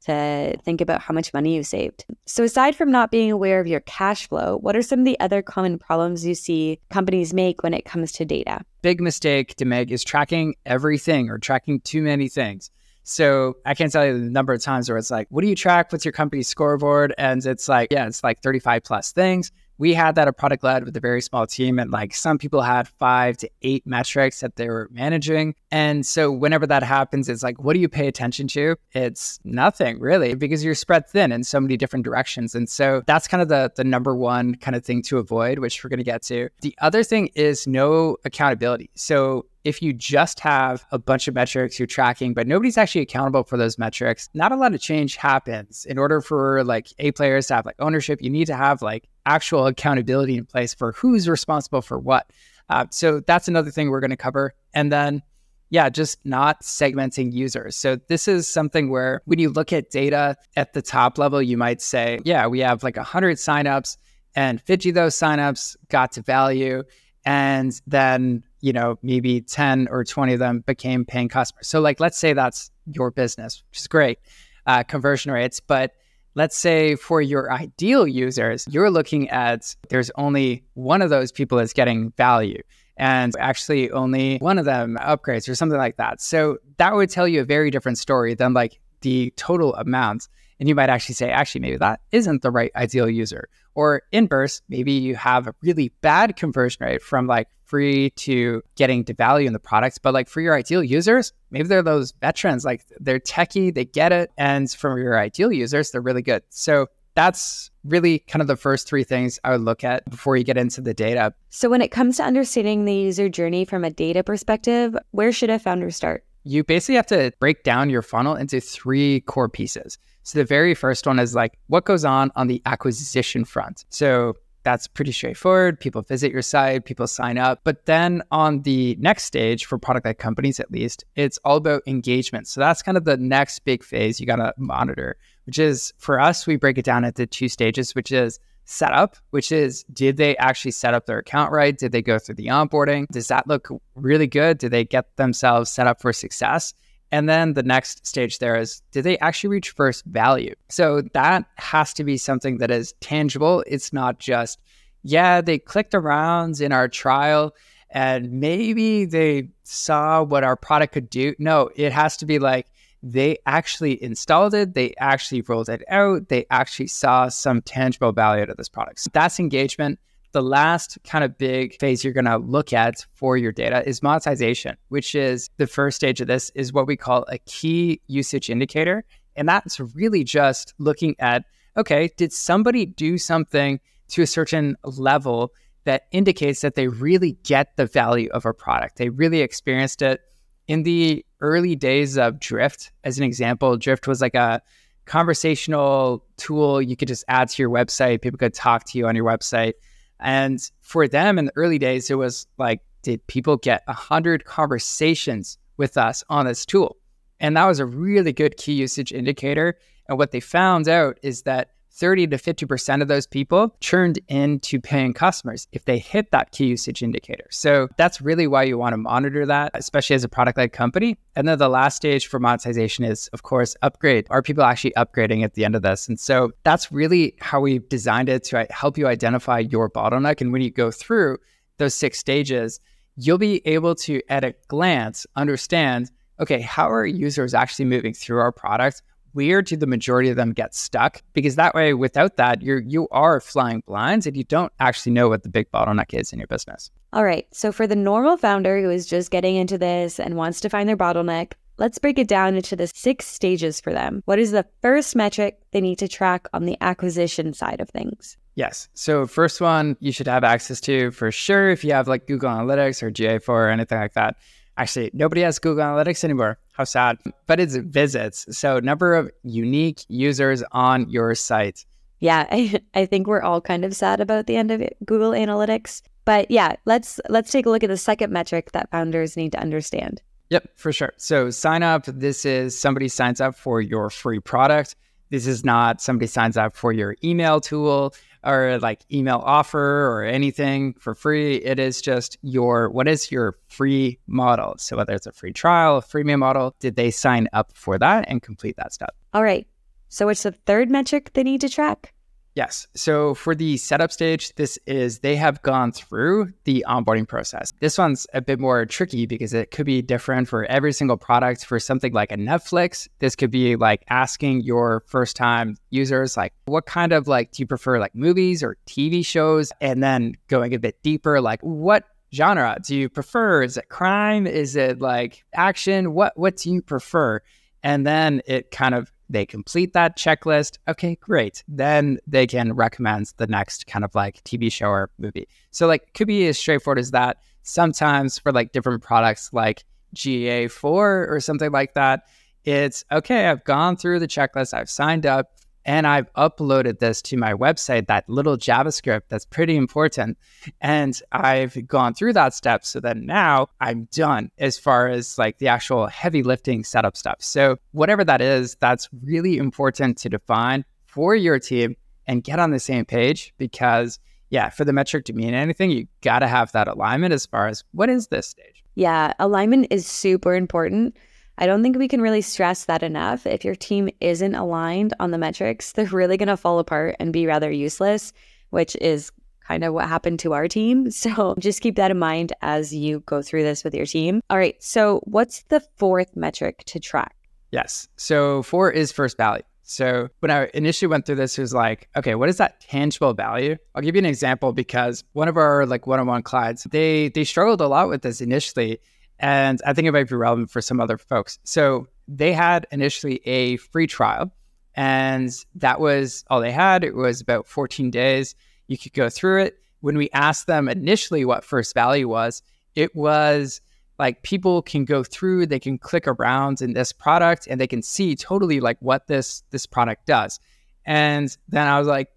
to 0.07 0.57
think 0.65 0.81
about 0.81 1.01
how 1.01 1.15
much 1.15 1.33
money 1.33 1.55
you 1.55 1.63
saved. 1.63 2.05
So, 2.27 2.45
aside 2.45 2.77
from 2.77 2.91
not 2.91 3.11
being 3.11 3.31
aware 3.31 3.61
of 3.61 3.67
your 3.67 3.81
cash 3.81 4.29
flow, 4.29 4.59
what 4.59 4.77
are 4.77 4.83
some 4.83 5.01
of 5.01 5.05
the 5.05 5.19
other 5.21 5.43
common 5.43 5.79
problems 5.79 6.25
you 6.25 6.35
see 6.35 6.81
companies 6.91 7.35
make 7.35 7.63
when 7.63 7.75
it 7.75 7.85
comes 7.85 8.13
to 8.13 8.25
data? 8.25 8.65
Big 8.83 9.01
mistake 9.01 9.55
to 9.57 9.65
make 9.65 9.91
is 9.91 10.05
tracking 10.05 10.55
everything 10.67 11.29
or 11.29 11.39
tracking 11.39 11.81
too 11.81 12.03
many 12.03 12.29
things. 12.29 12.71
So 13.03 13.57
I 13.67 13.75
can't 13.75 13.91
tell 13.91 14.07
you 14.07 14.13
the 14.13 14.31
number 14.31 14.53
of 14.53 14.63
times 14.63 14.89
where 14.89 14.99
it's 14.99 15.11
like, 15.11 15.27
what 15.31 15.43
do 15.43 15.49
you 15.49 15.57
track? 15.57 15.91
What's 15.91 16.05
your 16.05 16.13
company 16.13 16.43
scoreboard? 16.43 17.15
And 17.19 17.45
it's 17.45 17.69
like, 17.69 17.89
yeah, 17.91 18.07
it's 18.07 18.23
like 18.23 18.41
35 18.43 18.85
plus 18.85 19.13
things 19.13 19.51
we 19.81 19.95
had 19.95 20.15
that 20.15 20.29
a 20.29 20.33
product 20.33 20.63
led 20.63 20.85
with 20.85 20.95
a 20.95 21.01
very 21.01 21.23
small 21.23 21.47
team 21.47 21.79
and 21.79 21.91
like 21.91 22.15
some 22.15 22.37
people 22.37 22.61
had 22.61 22.87
five 22.87 23.39
to 23.39 23.49
eight 23.63 23.85
metrics 23.87 24.41
that 24.41 24.57
they 24.57 24.69
were 24.69 24.89
managing. 24.93 25.55
And 25.73 26.05
so 26.05 26.31
whenever 26.31 26.67
that 26.67 26.83
happens 26.83 27.29
it's 27.29 27.43
like 27.43 27.59
what 27.65 27.73
do 27.73 27.81
you 27.81 27.89
pay 27.89 28.07
attention 28.07 28.47
to? 28.49 28.77
It's 28.93 29.41
nothing 29.43 29.99
really 29.99 30.35
because 30.35 30.63
you're 30.63 30.75
spread 30.75 31.09
thin 31.09 31.33
in 31.33 31.45
so 31.45 31.59
many 31.59 31.79
different 31.79 32.05
directions. 32.05 32.55
And 32.55 32.69
so 32.69 33.03
that's 33.07 33.27
kind 33.27 33.43
of 33.43 33.49
the 33.49 33.73
the 33.75 33.85
number 33.85 34.15
one 34.15 34.55
kind 34.57 34.77
of 34.77 34.85
thing 34.85 35.03
to 35.05 35.17
avoid 35.19 35.59
which 35.61 35.83
we're 35.83 35.89
going 35.89 35.99
to 35.99 36.05
get 36.05 36.23
to. 36.25 36.51
The 36.61 36.77
other 36.83 37.03
thing 37.03 37.31
is 37.35 37.67
no 37.67 38.19
accountability. 38.27 38.91
So 38.95 39.47
if 39.65 39.83
you 39.83 39.93
just 39.93 40.41
have 40.41 40.85
a 40.91 40.99
bunch 40.99 41.29
of 41.29 41.35
metrics 41.35 41.79
you're 41.79 41.87
tracking, 41.87 42.33
but 42.33 42.47
nobody's 42.47 42.79
actually 42.79 43.03
accountable 43.03 43.45
for 43.45 43.57
those 43.57 43.79
metrics, 43.79 44.29
not 44.35 44.53
a 44.53 44.57
lot 44.57 44.75
of 44.75 44.81
change 44.81 45.17
happens. 45.17 45.85
In 45.87 45.99
order 45.99 46.21
for 46.21 46.65
like 46.65 46.89
A 46.99 47.13
players 47.13 47.47
to 47.49 47.55
have 47.55 47.67
like 47.67 47.77
ownership, 47.79 48.23
you 48.23 48.31
need 48.31 48.47
to 48.47 48.57
have 48.57 48.81
like 48.83 49.09
actual 49.31 49.67
accountability 49.67 50.37
in 50.37 50.45
place 50.45 50.75
for 50.75 50.93
who's 50.93 51.29
responsible 51.29 51.83
for 51.83 51.99
what. 51.99 52.31
Uh, 52.69 52.87
so 52.91 53.21
that's 53.21 53.49
another 53.49 53.71
thing 53.71 53.91
we're 53.91 54.01
going 54.01 54.11
to 54.11 54.17
cover. 54.17 54.55
And 54.75 54.91
then, 54.91 55.23
yeah, 55.71 55.89
just 55.89 56.19
not 56.25 56.63
segmenting 56.63 57.33
users. 57.33 57.77
So 57.77 57.97
this 58.09 58.27
is 58.27 58.49
something 58.49 58.91
where 58.91 59.23
when 59.27 59.39
you 59.39 59.51
look 59.51 59.73
at 59.73 59.91
data 59.91 60.37
at 60.57 60.73
the 60.73 60.83
top 60.83 61.17
level, 61.17 61.41
you 61.41 61.57
might 61.57 61.81
say, 61.81 62.19
yeah, 62.25 62.47
we 62.49 62.59
have 62.61 62.83
like 62.83 62.97
100 62.97 63.37
signups 63.37 63.97
and 64.35 64.61
50 64.63 64.89
of 64.91 64.95
those 64.97 65.15
signups 65.15 65.77
got 65.89 66.13
to 66.13 66.23
value. 66.23 66.83
And 67.25 67.81
then, 67.87 68.43
you 68.61 68.73
know, 68.73 68.99
maybe 69.03 69.41
10 69.43 69.89
or 69.91 70.05
20 70.05 70.33
of 70.33 70.39
them 70.39 70.65
became 70.67 71.05
paying 71.05 71.29
customers. 71.29 71.69
So, 71.69 71.81
like, 71.81 72.01
let's 72.01 72.19
say 72.19 72.33
that's 72.33 72.71
your 72.87 73.11
business, 73.11 73.63
which 73.71 73.79
is 73.79 73.87
great 73.87 74.19
uh, 74.67 74.83
conversion 74.83 75.31
rates. 75.31 75.61
But 75.61 75.93
let's 76.35 76.57
say 76.57 76.95
for 76.97 77.21
your 77.21 77.53
ideal 77.53 78.07
users, 78.07 78.67
you're 78.71 78.91
looking 78.91 79.29
at 79.31 79.75
there's 79.89 80.11
only 80.17 80.65
one 80.75 81.03
of 81.03 81.11
those 81.11 81.33
people 81.33 81.59
is 81.59 81.73
getting 81.73 82.11
value 82.13 82.63
and 82.97 83.35
actually 83.39 83.91
only 83.93 84.39
one 84.39 84.59
of 84.59 84.65
them 84.65 84.99
upgrades 85.01 85.49
or 85.49 85.55
something 85.55 85.79
like 85.79 85.97
that. 85.97 86.21
So 86.21 86.59
that 86.77 86.95
would 86.95 87.11
tell 87.11 87.27
you 87.27 87.41
a 87.41 87.45
very 87.45 87.71
different 87.71 87.99
story 87.99 88.35
than 88.35 88.53
like 88.53 88.79
the 89.01 89.33
total 89.37 89.75
amount. 89.77 90.29
And 90.61 90.69
you 90.69 90.75
might 90.75 90.91
actually 90.91 91.15
say, 91.15 91.31
actually, 91.31 91.63
maybe 91.63 91.79
that 91.79 92.01
isn't 92.13 92.43
the 92.43 92.51
right 92.51 92.71
ideal 92.77 93.09
user. 93.09 93.49
Or 93.75 94.03
inverse, 94.13 94.61
maybe 94.69 94.93
you 94.93 95.17
have 95.17 95.47
a 95.47 95.55
really 95.63 95.91
bad 96.03 96.37
conversion 96.37 96.85
rate 96.85 97.03
from 97.03 97.27
like 97.27 97.49
free 97.65 98.11
to 98.11 98.63
getting 98.77 99.05
to 99.05 99.15
value 99.15 99.47
in 99.47 99.55
the 99.55 99.59
products. 99.59 99.97
But 99.97 100.13
like 100.13 100.29
for 100.29 100.41
your 100.41 100.55
ideal 100.55 100.85
users, 100.85 101.33
maybe 101.51 101.67
they're 101.67 101.83
those 101.83 102.13
veterans, 102.21 102.65
like 102.65 102.85
they're 103.01 103.19
techie, 103.19 103.75
they 103.75 103.87
get 103.87 104.13
it. 104.13 104.31
And 104.37 104.71
for 104.71 104.99
your 104.99 105.19
ideal 105.19 105.51
users, 105.51 105.91
they're 105.91 106.03
really 106.03 106.23
good. 106.23 106.43
So 106.51 106.89
that's 107.15 107.71
really 107.85 108.21
kind 108.21 108.43
of 108.43 108.49
the 108.49 108.57
first 108.57 108.87
three 108.87 109.05
things 109.05 109.39
I 109.45 109.51
would 109.53 109.63
look 109.63 109.83
at 109.83 110.09
before 110.11 110.37
you 110.37 110.45
get 110.45 110.57
into 110.57 110.81
the 110.81 110.95
data. 110.95 111.35
So, 111.49 111.69
when 111.69 111.83
it 111.83 111.91
comes 111.91 112.19
to 112.19 112.23
understanding 112.23 112.85
the 112.85 112.95
user 112.95 113.29
journey 113.29 113.65
from 113.65 113.85
a 113.85 113.91
data 113.91 114.23
perspective, 114.23 114.97
where 115.11 115.33
should 115.33 115.51
a 115.51 115.59
founder 115.59 115.91
start? 115.91 116.25
You 116.45 116.65
basically 116.65 116.95
have 116.95 117.07
to 117.07 117.33
break 117.41 117.65
down 117.65 117.91
your 117.91 118.03
funnel 118.03 118.37
into 118.37 118.61
three 118.61 119.21
core 119.23 119.49
pieces. 119.49 119.99
So 120.23 120.39
the 120.39 120.45
very 120.45 120.75
first 120.75 121.07
one 121.07 121.19
is 121.19 121.35
like 121.35 121.59
what 121.69 121.85
goes 121.85 122.05
on 122.05 122.31
on 122.37 122.47
the 122.47 122.63
acquisition 122.67 123.45
front. 123.45 123.85
So 123.89 124.37
that's 124.63 124.87
pretty 124.87 125.13
straightforward. 125.13 125.81
People 125.81 126.03
visit 126.03 126.33
your 126.33 126.43
site, 126.43 126.85
people 126.85 127.07
sign 127.07 127.39
up. 127.39 127.61
But 127.65 127.87
then 127.87 128.23
on 128.31 128.63
the 128.63 128.97
next 129.01 129.25
stage 129.25 129.65
for 129.65 129.79
product 129.79 130.07
led 130.07 130.19
companies, 130.19 130.61
at 130.61 130.71
least, 130.71 131.05
it's 131.17 131.39
all 131.45 131.57
about 131.57 131.83
engagement. 131.87 132.47
So 132.47 132.61
that's 132.61 132.83
kind 132.83 132.99
of 132.99 133.05
the 133.05 133.17
next 133.17 133.61
big 133.61 133.83
phase 133.83 134.21
you 134.21 134.27
got 134.27 134.37
to 134.37 134.53
monitor, 134.59 135.17
which 135.47 135.59
is 135.59 135.93
for 135.97 136.21
us, 136.21 136.47
we 136.47 136.57
break 136.57 136.79
it 136.79 136.85
down 136.85 137.05
into 137.05 137.27
two 137.27 137.49
stages, 137.49 137.95
which 137.95 138.13
is 138.13 138.39
setup, 138.67 139.17
which 139.31 139.51
is 139.51 139.85
did 139.93 140.17
they 140.17 140.37
actually 140.37 140.71
set 140.71 140.95
up 140.95 141.07
their 141.07 141.19
account 141.19 141.53
right? 141.53 141.77
Did 141.77 141.93
they 141.93 142.03
go 142.03 142.19
through 142.19 142.37
the 142.37 142.47
onboarding? 142.47 143.07
Does 143.09 143.29
that 143.29 143.49
look 143.49 143.69
really 143.95 144.27
good? 144.27 144.59
Did 144.59 144.71
they 144.71 144.85
get 144.85 145.17
themselves 145.17 145.71
set 145.71 145.87
up 145.87 146.01
for 146.01 146.13
success? 146.13 146.75
And 147.13 147.29
then 147.29 147.55
the 147.55 147.63
next 147.63 148.07
stage 148.07 148.39
there 148.39 148.57
is 148.57 148.83
did 148.93 149.05
they 149.05 149.19
actually 149.19 149.51
reach 149.51 149.71
first 149.71 150.05
value? 150.05 150.55
So 150.69 151.03
that 151.13 151.45
has 151.57 151.93
to 151.95 152.05
be 152.05 152.17
something 152.17 152.59
that 152.59 152.71
is 152.71 152.93
tangible. 153.01 153.65
It's 153.67 153.93
not 153.93 154.19
just, 154.19 154.61
yeah, 155.03 155.41
they 155.41 155.59
clicked 155.59 155.95
around 155.95 156.61
in 156.61 156.73
our 156.73 156.89
trial 156.89 157.55
and 157.91 158.31
maybe 158.31 159.05
they 159.05 159.51
saw 159.65 160.23
what 160.23 160.45
our 160.45 160.57
product 160.57 160.93
could 160.93 161.11
do. 161.11 161.35
No, 161.39 161.71
it 161.75 161.93
has 161.93 162.17
to 162.19 162.27
be 162.27 162.39
like 162.39 162.67
they 163.03 163.39
actually 163.47 164.03
installed 164.03 164.55
it, 164.55 164.75
they 164.75 164.95
actually 164.99 165.41
rolled 165.43 165.69
it 165.69 165.83
out, 165.89 166.29
they 166.29 166.47
actually 166.51 166.87
saw 166.87 167.29
some 167.29 167.63
tangible 167.63 168.13
value 168.13 168.43
out 168.43 168.51
of 168.51 168.57
this 168.57 168.69
product. 168.69 169.01
So 169.01 169.11
that's 169.13 169.41
engagement. 169.41 169.99
The 170.33 170.43
last 170.43 170.99
kind 171.05 171.25
of 171.25 171.37
big 171.39 171.79
phase 171.81 172.05
you're 172.05 172.13
going 172.13 172.25
to 172.27 172.37
look 172.37 172.73
at 172.73 173.05
for 173.15 173.37
your 173.37 173.51
data 173.51 173.87
is 173.89 174.03
monetization, 174.03 174.77
which 174.89 175.15
is 175.15 175.51
the 175.57 175.67
first 175.67 175.97
stage 175.97 176.21
of 176.21 176.29
this 176.29 176.51
is 176.55 176.73
what 176.73 176.87
we 176.87 176.97
call 176.97 177.25
a 177.29 177.39
key 177.39 178.01
usage 178.07 178.49
indicator. 178.49 179.05
And 179.35 179.49
that's 179.49 179.81
really 179.81 180.23
just 180.23 180.73
looking 180.79 181.17
at, 181.19 181.45
okay, 181.77 182.11
did 182.17 182.33
somebody 182.33 182.87
do 182.87 183.19
something 183.19 183.81
to 184.09 184.23
a 184.23 184.27
certain 184.27 184.77
level 184.85 185.53
that 185.85 186.03
indicates 186.13 186.61
that 186.61 186.75
they 186.77 186.87
really 186.87 187.33
get 187.43 187.77
the 187.77 187.87
value 187.87 188.29
of 188.33 188.47
our 188.47 188.53
product? 188.53 188.99
They 188.99 189.09
really 189.09 189.41
experienced 189.41 190.01
it. 190.03 190.21
In 190.69 190.85
the 190.85 191.25
early 191.41 191.75
days 191.75 192.17
of 192.17 192.39
Drift, 192.39 192.93
as 193.03 193.19
an 193.19 193.25
example, 193.25 193.77
Drift 193.77 194.07
was 194.07 194.21
like 194.21 194.37
a 194.37 194.63
conversational 195.07 196.25
tool 196.37 196.81
you 196.81 196.97
could 196.97 197.09
just 197.09 197.25
add 197.27 197.49
to 197.49 197.61
your 197.61 197.71
website. 197.71 198.23
People 198.23 198.39
could 198.39 198.55
talk 198.55 198.85
to 198.85 198.99
you 198.99 199.09
on 199.09 199.17
your 199.17 199.25
website. 199.25 199.73
And 200.21 200.61
for 200.81 201.09
them 201.09 201.39
in 201.39 201.47
the 201.47 201.57
early 201.57 201.79
days, 201.79 202.11
it 202.11 202.15
was 202.15 202.47
like, 202.59 202.81
did 203.03 203.27
people 203.27 203.57
get 203.57 203.83
100 203.87 204.45
conversations 204.45 205.59
with 205.77 205.97
us 205.97 206.23
on 206.29 206.47
this 206.47 206.67
tool? 206.67 206.97
And 207.41 207.57
that 207.57 207.67
was 207.67 207.81
a 207.81 207.87
really 207.87 208.33
good 208.33 208.57
key 208.57 208.75
usage 208.75 209.13
indicator. 209.13 209.79
And 210.09 210.19
what 210.19 210.31
they 210.31 210.41
found 210.41 210.89
out 210.89 211.19
is 211.23 211.43
that 211.43 211.71
30 211.93 212.29
to 212.29 212.37
50% 212.37 213.03
of 213.03 213.09
those 213.09 213.27
people 213.27 213.75
churned 213.81 214.19
into 214.29 214.81
paying 214.81 215.13
customers 215.13 215.69
if 215.73 215.85
they 215.85 215.99
hit 215.99 216.31
that 216.31 216.53
key 216.53 216.67
usage 216.67 217.03
indicator. 217.03 217.47
So 217.51 217.89
that's 217.97 218.21
really 218.21 218.47
why 218.47 218.63
you 218.63 218.79
want 218.79 218.93
to 218.93 218.97
monitor 218.97 219.45
that, 219.47 219.73
especially 219.75 220.15
as 220.15 220.25
a 220.25 220.29
product 220.29 220.59
led 220.59 220.73
company. 220.73 221.17
And 221.37 221.49
then 221.49 221.59
the 221.59 221.69
last 221.69 221.97
stage 221.97 222.27
for 222.27 222.39
monetization 222.39 223.05
is, 223.05 223.29
of 223.29 223.43
course, 223.43 223.77
upgrade. 223.83 224.27
Are 224.31 224.43
people 224.43 224.65
actually 224.65 224.93
upgrading 224.93 225.45
at 225.45 225.55
the 225.55 225.65
end 225.65 225.75
of 225.75 225.83
this? 225.83 226.09
And 226.09 226.19
so 226.19 226.53
that's 226.65 226.93
really 226.93 227.35
how 227.41 227.61
we 227.61 227.81
designed 227.81 228.29
it 228.29 228.45
to 228.45 228.61
uh, 228.61 228.67
help 228.71 228.97
you 228.97 229.07
identify 229.07 229.59
your 229.59 229.91
bottleneck. 229.91 230.41
And 230.41 230.53
when 230.53 230.63
you 230.63 230.71
go 230.71 230.91
through 230.91 231.39
those 231.79 231.95
six 231.95 232.19
stages, 232.19 232.81
you'll 233.17 233.39
be 233.39 233.67
able 233.67 233.95
to, 233.97 234.23
at 234.29 234.45
a 234.45 234.55
glance, 234.69 235.27
understand 235.37 236.11
okay, 236.41 236.61
how 236.61 236.91
are 236.91 237.05
users 237.05 237.55
actually 237.55 237.85
moving 237.85 238.15
through 238.15 238.41
our 238.41 238.51
product? 238.51 239.03
Where 239.33 239.63
do 239.63 239.77
the 239.77 239.87
majority 239.87 240.31
of 240.31 240.37
them 240.37 240.53
get 240.53 240.75
stuck? 240.75 241.23
Because 241.33 241.57
that 241.57 241.75
way, 241.75 241.95
without 241.95 242.37
that, 242.37 242.63
you're 242.63 242.81
you 242.81 243.09
are 243.11 243.41
flying 243.41 243.83
blinds 243.87 244.27
and 244.27 244.37
you 244.37 244.45
don't 244.45 244.73
actually 244.81 245.13
know 245.13 245.29
what 245.29 245.43
the 245.43 245.49
big 245.49 245.71
bottleneck 245.71 246.13
is 246.13 246.33
in 246.33 246.39
your 246.39 246.49
business. 246.49 246.91
All 247.13 247.25
right. 247.25 247.47
So 247.53 247.73
for 247.73 247.87
the 247.87 247.97
normal 247.97 248.37
founder 248.37 248.81
who 248.81 248.91
is 248.91 249.07
just 249.07 249.31
getting 249.31 249.57
into 249.57 249.79
this 249.79 250.21
and 250.21 250.37
wants 250.37 250.61
to 250.61 250.69
find 250.69 250.89
their 250.89 250.97
bottleneck, 250.97 251.53
let's 251.79 251.99
break 251.99 252.19
it 252.19 252.29
down 252.29 252.55
into 252.55 252.77
the 252.77 252.87
six 252.87 253.27
stages 253.27 253.81
for 253.81 253.93
them. 253.93 254.23
What 254.27 254.39
is 254.39 254.53
the 254.53 254.67
first 254.83 255.17
metric 255.17 255.59
they 255.73 255.81
need 255.81 255.99
to 255.99 256.09
track 256.09 256.47
on 256.53 256.67
the 256.67 256.77
acquisition 256.81 257.53
side 257.53 257.81
of 257.81 257.89
things? 257.91 258.37
Yes. 258.55 258.89
So 258.95 259.27
first 259.27 259.61
one 259.61 259.97
you 260.01 260.13
should 260.13 260.27
have 260.27 260.45
access 260.45 260.81
to 260.83 261.11
for 261.13 261.33
sure 261.33 261.71
if 261.71 261.83
you 261.83 261.93
have 261.93 262.09
like 262.09 262.27
Google 262.27 262.51
Analytics 262.51 263.03
or 263.03 263.11
GA4 263.11 263.49
or 263.49 263.69
anything 263.71 263.99
like 263.99 264.15
that. 264.15 264.37
Actually, 264.81 265.11
nobody 265.13 265.43
has 265.43 265.59
Google 265.59 265.85
Analytics 265.85 266.25
anymore. 266.25 266.59
How 266.73 266.85
sad. 266.85 267.19
But 267.47 267.61
it's 267.61 267.77
visits. 267.77 268.47
So, 268.59 268.79
number 268.79 269.15
of 269.15 269.31
unique 269.43 270.07
users 270.09 270.63
on 270.73 271.07
your 271.11 271.35
site. 271.35 271.85
Yeah, 272.21 272.47
I, 272.51 272.81
I 272.95 273.05
think 273.05 273.27
we're 273.27 273.43
all 273.43 273.61
kind 273.61 273.85
of 273.85 273.95
sad 273.95 274.21
about 274.21 274.47
the 274.47 274.57
end 274.57 274.71
of 274.71 274.81
it, 274.81 274.97
Google 275.05 275.33
Analytics. 275.33 276.01
But 276.25 276.51
yeah, 276.51 276.77
let's 276.87 277.21
let's 277.29 277.53
take 277.53 277.67
a 277.67 277.71
look 277.71 277.85
at 277.85 277.91
the 277.91 277.99
second 277.99 278.33
metric 278.33 278.73
that 278.73 278.91
founders 278.91 279.37
need 279.37 279.53
to 279.53 279.61
understand. 279.61 280.23
Yep, 280.49 280.71
for 280.77 280.95
sure. 280.95 281.13
So, 281.19 281.51
sign 281.51 281.83
up. 281.83 282.07
This 282.07 282.47
is 282.47 282.79
somebody 282.79 283.09
signs 283.09 283.39
up 283.39 283.55
for 283.55 283.83
your 283.83 284.09
free 284.09 284.41
product. 284.41 284.97
This 285.29 285.47
is 285.47 285.63
not 285.63 286.01
somebody 286.01 286.27
signs 286.27 286.57
up 286.57 286.75
for 286.75 286.91
your 286.91 287.17
email 287.23 287.61
tool 287.61 288.15
or 288.45 288.79
like 288.79 289.05
email 289.13 289.43
offer 289.45 290.07
or 290.07 290.25
anything 290.25 290.95
for 290.95 291.15
free. 291.15 291.57
It 291.57 291.79
is 291.79 292.01
just 292.01 292.39
your 292.43 292.91
what 292.91 293.09
is 293.09 293.31
your 293.31 293.57
free 293.69 294.19
model. 294.27 294.75
So 294.79 294.97
whether 294.97 295.15
it's 295.15 295.27
a 295.27 295.33
free 295.33 295.53
trial, 295.53 295.99
a 295.99 296.03
freemium 296.03 296.39
model, 296.39 296.75
did 296.81 296.97
they 296.97 297.11
sign 297.11 297.49
up 297.53 297.73
for 297.75 297.99
that 297.99 298.25
and 298.29 298.43
complete 298.43 298.77
that 298.77 298.93
step? 298.93 299.15
All 299.35 299.43
right. 299.43 299.67
So 300.09 300.27
what's 300.27 300.43
the 300.43 300.53
third 300.53 300.91
metric 300.91 301.33
they 301.35 301.43
need 301.43 301.61
to 301.61 301.69
track? 301.69 302.13
Yes. 302.57 302.87
So 302.95 303.35
for 303.35 303.55
the 303.55 303.77
setup 303.77 304.11
stage, 304.11 304.55
this 304.57 304.79
is 304.87 305.21
they 305.21 305.37
have 305.37 305.63
gone 305.63 305.93
through 305.93 306.53
the 306.65 306.85
onboarding 306.89 307.27
process. 307.27 307.73
This 307.81 307.97
one's 307.97 308.27
a 308.35 308.41
bit 308.41 308.59
more 308.59 308.85
tricky 308.87 309.25
because 309.27 309.55
it 309.55 309.71
could 309.71 309.87
be 309.87 310.03
different 310.03 310.49
for 310.49 310.65
every 310.65 310.93
single 310.93 311.17
product. 311.17 311.65
For 311.65 311.79
something 311.79 312.13
like 312.13 312.33
a 312.33 312.37
Netflix, 312.37 313.09
this 313.21 313.37
could 313.37 313.51
be 313.51 313.77
like 313.77 314.05
asking 314.11 314.63
your 314.63 315.05
first 315.07 315.37
time 315.37 315.77
users, 315.91 316.37
like, 316.37 316.53
what 316.67 316.87
kind 316.87 317.13
of 317.13 317.29
like 317.29 317.53
do 317.53 317.63
you 317.63 317.67
prefer, 317.67 318.01
like 318.01 318.15
movies 318.15 318.63
or 318.63 318.77
TV 318.87 319.25
shows? 319.25 319.73
And 319.81 320.03
then 320.03 320.35
going 320.49 320.75
a 320.75 320.79
bit 320.79 321.03
deeper, 321.03 321.41
like, 321.41 321.61
what 321.61 322.05
genre 322.33 322.77
do 322.85 322.97
you 322.97 323.09
prefer? 323.09 323.63
Is 323.63 323.77
it 323.77 323.89
crime? 323.89 324.47
Is 324.47 324.77
it 324.77 325.01
like 325.01 325.45
action? 325.55 326.15
What 326.15 326.33
what 326.37 326.57
do 326.57 326.73
you 326.73 326.83
prefer? 326.83 327.41
And 327.83 328.07
then 328.07 328.43
it 328.47 328.71
kind 328.71 328.95
of 328.95 329.11
they 329.31 329.47
complete 329.47 329.93
that 329.93 330.19
checklist. 330.19 330.79
Okay, 330.89 331.17
great. 331.17 331.63
Then 331.69 332.19
they 332.27 332.47
can 332.47 332.73
recommend 332.73 333.33
the 333.37 333.47
next 333.47 333.87
kind 333.87 334.05
of 334.05 334.15
like 334.15 334.43
TV 334.45 334.71
show 334.71 334.89
or 334.89 335.11
movie. 335.19 335.49
So 335.71 335.87
like 335.87 336.13
could 336.15 336.27
be 336.27 336.47
as 336.49 336.59
straightforward 336.59 336.99
as 336.99 337.13
that. 337.13 337.39
Sometimes 337.63 338.39
for 338.39 338.53
like 338.53 338.73
different 338.73 339.03
products 339.03 339.51
like 339.53 339.85
GA4 340.17 340.83
or 340.85 341.39
something 341.41 341.71
like 341.71 341.95
that, 341.95 342.25
it's 342.65 343.05
okay, 343.13 343.47
I've 343.47 343.65
gone 343.65 343.97
through 343.97 344.19
the 344.19 344.29
checklist, 344.29 344.75
I've 344.75 344.91
signed 344.91 345.25
up 345.25 345.53
and 345.85 346.07
I've 346.07 346.33
uploaded 346.35 346.99
this 346.99 347.23
to 347.23 347.37
my 347.37 347.55
website, 347.55 348.07
that 348.09 348.29
little 348.29 348.57
JavaScript 348.57 349.23
that's 349.29 349.47
pretty 349.47 349.77
important. 349.77 350.39
And 350.81 351.21
I've 351.33 351.87
gone 351.87 352.15
through 352.15 352.35
that 352.35 352.55
step 352.55 352.85
so 352.85 353.01
that 353.01 353.17
now 353.17 353.69
I'm 353.81 354.09
done 354.13 354.51
as 354.59 354.79
far 354.79 355.09
as 355.09 355.39
like 355.39 355.59
the 355.59 355.69
actual 355.69 356.07
heavy 356.07 356.43
lifting 356.43 356.85
setup 356.85 357.17
stuff. 357.17 357.37
So, 357.41 357.77
whatever 357.93 358.25
that 358.25 358.41
is, 358.41 358.77
that's 358.81 359.09
really 359.23 359.57
important 359.57 360.19
to 360.19 360.29
define 360.29 360.85
for 361.07 361.35
your 361.35 361.59
team 361.59 361.97
and 362.27 362.45
get 362.45 362.59
on 362.59 362.71
the 362.71 362.81
same 362.81 363.05
page 363.05 363.53
because, 363.59 364.19
yeah, 364.51 364.69
for 364.69 364.85
the 364.85 364.93
metric 364.93 365.25
to 365.27 365.33
mean 365.33 365.55
anything, 365.55 365.91
you 365.91 366.07
got 366.21 366.41
to 366.41 366.47
have 366.47 366.73
that 366.73 366.89
alignment 366.89 367.33
as 367.33 367.47
far 367.47 367.67
as 367.67 367.83
what 367.93 368.09
is 368.09 368.29
this 368.29 368.47
stage? 368.47 368.85
Yeah, 368.95 369.33
alignment 369.39 369.87
is 369.91 370.07
super 370.07 370.55
important 370.55 371.17
I 371.61 371.67
don't 371.67 371.83
think 371.83 371.99
we 371.99 372.09
can 372.09 372.23
really 372.23 372.41
stress 372.41 372.87
that 372.87 373.03
enough. 373.03 373.47
If 373.47 373.67
your 373.67 373.75
team 373.75 374.09
isn't 374.21 374.55
aligned 374.55 375.13
on 375.21 375.31
the 375.31 375.39
metrics, 375.39 375.93
they're 375.93 376.07
really 376.07 376.39
going 376.39 376.49
to 376.49 376.57
fall 376.57 376.79
apart 376.79 377.17
and 377.21 377.33
be 377.33 377.47
rather 377.47 377.71
useless, 377.71 378.33
which 378.71 378.97
is 378.97 379.31
kind 379.69 379.85
of 379.85 379.93
what 379.93 380.09
happened 380.09 380.41
to 380.41 380.55
our 380.55 380.67
team. 380.67 381.11
So 381.21 381.55
just 381.59 381.83
keep 381.83 381.97
that 381.97 382.11
in 382.11 382.19
mind 382.19 382.55
as 382.63 382.95
you 382.95 383.21
go 383.27 383.43
through 383.43 383.63
this 383.63 383.85
with 383.85 383.95
your 383.95 384.07
team. 384.07 384.41
All 384.49 384.57
right. 384.57 384.83
So, 384.83 385.21
what's 385.25 385.65
the 385.65 385.81
fourth 385.99 386.35
metric 386.35 386.83
to 386.87 386.99
track? 386.99 387.37
Yes. 387.71 388.09
So, 388.17 388.63
four 388.63 388.91
is 388.91 389.13
first 389.13 389.37
value. 389.37 389.63
So 389.83 390.29
when 390.39 390.53
I 390.53 390.71
initially 390.73 391.09
went 391.09 391.27
through 391.27 391.35
this, 391.35 391.59
it 391.59 391.63
was 391.63 391.75
like, 391.75 392.09
okay, 392.17 392.37
what 392.37 392.49
is 392.49 392.59
that 392.59 392.81
tangible 392.81 393.35
value? 393.35 393.77
I'll 393.95 394.03
give 394.03 394.15
you 394.15 394.21
an 394.21 394.25
example 394.25 394.73
because 394.73 395.25
one 395.33 395.49
of 395.49 395.57
our 395.57 395.85
like 395.85 396.07
one-on-one 396.07 396.45
clients, 396.45 396.85
they 396.93 397.29
they 397.31 397.43
struggled 397.43 397.81
a 397.81 397.89
lot 397.89 398.09
with 398.09 398.23
this 398.23 398.41
initially. 398.41 399.01
And 399.41 399.81
I 399.87 399.95
think 399.95 400.07
it 400.07 400.13
might 400.13 400.29
be 400.29 400.37
relevant 400.37 400.71
for 400.71 400.83
some 400.83 401.01
other 401.01 401.17
folks. 401.17 401.59
So 401.65 402.07
they 402.29 402.53
had 402.53 402.87
initially 402.93 403.41
a 403.47 403.79
free 403.79 404.07
trial, 404.07 404.53
and 404.95 405.51
that 405.75 405.99
was 405.99 406.45
all 406.51 406.61
they 406.61 406.71
had. 406.71 407.03
It 407.03 407.17
was 407.17 407.41
about 407.41 407.67
14 407.67 408.11
days. 408.11 408.55
You 408.87 408.99
could 408.99 409.15
go 409.15 409.31
through 409.31 409.63
it. 409.63 409.79
When 410.01 410.19
we 410.19 410.29
asked 410.33 410.67
them 410.67 410.89
initially 410.89 411.45
what 411.45 411.65
first 411.65 411.95
value 411.95 412.29
was, 412.29 412.63
it 412.95 413.17
was 413.17 413.81
like 414.19 414.43
people 414.43 414.83
can 414.83 415.07
go 415.07 415.25
through, 415.25 415.67
they 415.67 415.81
can 415.81 415.97
click 415.97 416.29
around 416.29 416.83
in 416.83 416.93
this 416.93 417.11
product 417.11 417.67
and 417.67 417.81
they 417.81 417.87
can 417.87 418.03
see 418.03 418.37
totally 418.37 418.79
like 418.81 418.99
what 419.01 419.27
this 419.27 419.63
this 419.71 419.87
product 419.87 420.27
does. 420.27 420.61
And 421.07 421.57
then 421.69 421.87
I 421.87 421.99
was 421.99 422.09
like, 422.09 422.29